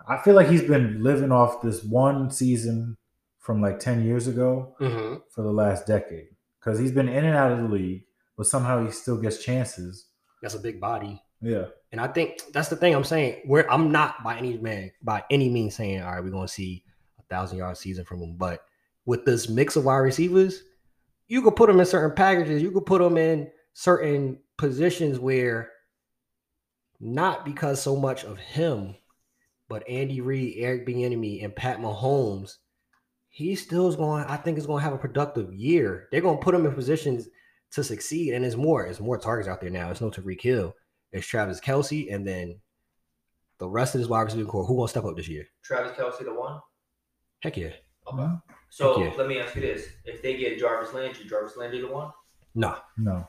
[0.08, 2.96] I feel like he's been living off this one season
[3.38, 5.16] from like 10 years ago Mm-hmm.
[5.30, 6.28] for the last decade.
[6.60, 8.04] Because he's been in and out of the league,
[8.36, 10.06] but somehow he still gets chances.
[10.42, 11.22] That's a big body.
[11.40, 11.66] Yeah.
[11.92, 13.42] And I think that's the thing I'm saying.
[13.46, 16.82] Where I'm not by any man by any means saying, all right, we're gonna see
[17.18, 18.36] a thousand yard season from him.
[18.36, 18.60] But
[19.06, 20.62] with this mix of wide receivers,
[21.28, 22.62] you could put them in certain packages.
[22.62, 25.70] You could put them in certain positions where
[27.00, 28.96] not because so much of him,
[29.68, 32.56] but Andy Reid, Eric Bieniemy, and Pat Mahomes,
[33.28, 34.24] he still is going.
[34.24, 36.08] I think is going to have a productive year.
[36.10, 37.28] They're going to put him in positions
[37.72, 38.84] to succeed, and there's more.
[38.84, 39.90] There's more targets out there now.
[39.90, 40.74] It's no Tyreek Hill.
[41.12, 42.60] It's Travis Kelce, and then
[43.58, 44.64] the rest of this wide receiver core.
[44.64, 45.46] Who going to step up this year?
[45.62, 46.60] Travis Kelce, the one.
[47.40, 47.72] Heck yeah.
[48.06, 48.22] Okay.
[48.22, 48.54] Mm-hmm.
[48.76, 52.10] So let me ask you this: If they get Jarvis Landry, Jarvis Landry the one?
[52.54, 53.26] No, No.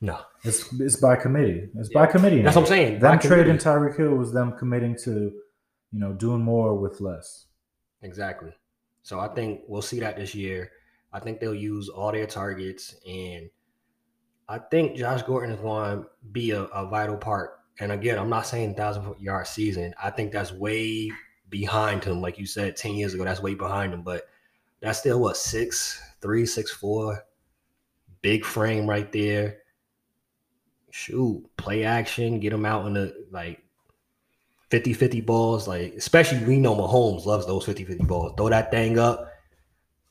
[0.00, 0.18] no.
[0.42, 1.68] It's it's by committee.
[1.76, 2.10] It's by Yeah.
[2.10, 2.42] committee.
[2.42, 2.92] That's what I'm saying.
[2.98, 3.42] Them By committee.
[3.44, 5.12] trading Tyreek Hill was them committing to,
[5.92, 7.46] you know, doing more with less.
[8.02, 8.52] Exactly.
[9.02, 10.72] So I think we'll see that this year.
[11.12, 13.48] I think they'll use all their targets, and
[14.48, 17.60] I think Josh Gordon is going to be a, a vital part.
[17.78, 19.94] And again, I'm not saying thousand yard season.
[20.02, 21.12] I think that's way
[21.48, 23.22] behind him, like you said ten years ago.
[23.22, 24.26] That's way behind him, but
[24.84, 27.24] that's still what six three, six four,
[28.20, 29.58] big frame right there.
[30.90, 33.62] Shoot, play action, get him out in the like
[34.70, 35.66] 50-50 balls.
[35.66, 38.34] Like, especially we know Mahomes loves those 50-50 balls.
[38.36, 39.32] Throw that thing up.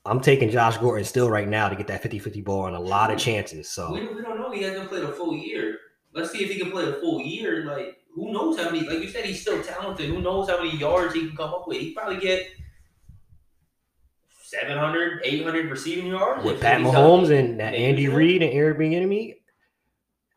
[0.05, 3.11] I'm taking Josh Gordon still right now to get that 50-50 ball on a lot
[3.11, 3.69] of chances.
[3.69, 4.51] So We, we don't know.
[4.51, 5.77] He hasn't played a full year.
[6.13, 7.63] Let's see if he can play a full year.
[7.65, 8.81] Like, who knows how many?
[8.81, 10.09] Like you said, he's still talented.
[10.09, 11.77] Who knows how many yards he can come up with?
[11.77, 12.47] He probably get
[14.59, 17.37] 700, 800 receiving yards with Pat Mahomes healthy.
[17.37, 18.07] and Andy.
[18.07, 19.35] Reid and Eric Bieniemy,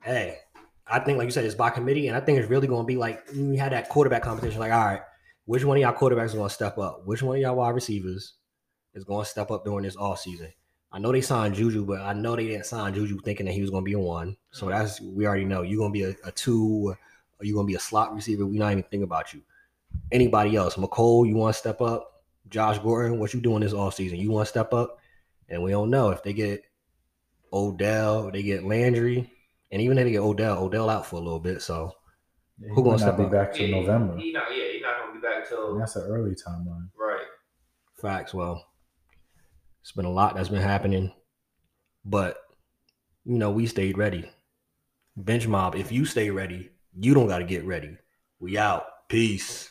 [0.02, 0.38] hey,
[0.86, 2.86] I think like you said, it's by committee, and I think it's really going to
[2.86, 4.60] be like we had that quarterback competition.
[4.60, 5.00] Like, all right,
[5.44, 7.06] which one of y'all quarterbacks is going to step up?
[7.06, 8.34] Which one of y'all wide receivers
[8.94, 10.52] is going to step up during this off season?
[10.92, 13.60] I know they signed Juju, but I know they didn't sign Juju thinking that he
[13.60, 14.36] was going to be a one.
[14.50, 14.78] So mm-hmm.
[14.78, 16.94] that's we already know you're going to be a, a two,
[17.38, 18.46] or you're going to be a slot receiver.
[18.46, 19.42] We not even think about you.
[20.10, 20.76] Anybody else?
[20.76, 22.15] Mecole, you want to step up?
[22.48, 24.18] Josh Gordon, what you doing this off season?
[24.18, 24.98] You want to step up?
[25.48, 26.62] And we don't know if they get
[27.52, 29.30] Odell, they get Landry,
[29.70, 31.62] and even if they get Odell, Odell out for a little bit.
[31.62, 31.92] So
[32.60, 33.32] He Who gonna step be up?
[33.32, 34.16] back till Yeah, November.
[34.18, 36.88] He not, yeah, he's not gonna be back till And that's an early timeline.
[36.98, 37.24] right.
[38.00, 38.34] facts.
[38.34, 38.64] Well,
[39.82, 41.12] it's been a lot that's been happening,
[42.04, 42.38] but
[43.24, 44.28] you know we stayed ready.
[45.16, 47.96] Bench mob, if you stay ready, you don't got to get ready.
[48.40, 48.84] We out.
[49.08, 49.70] Peace.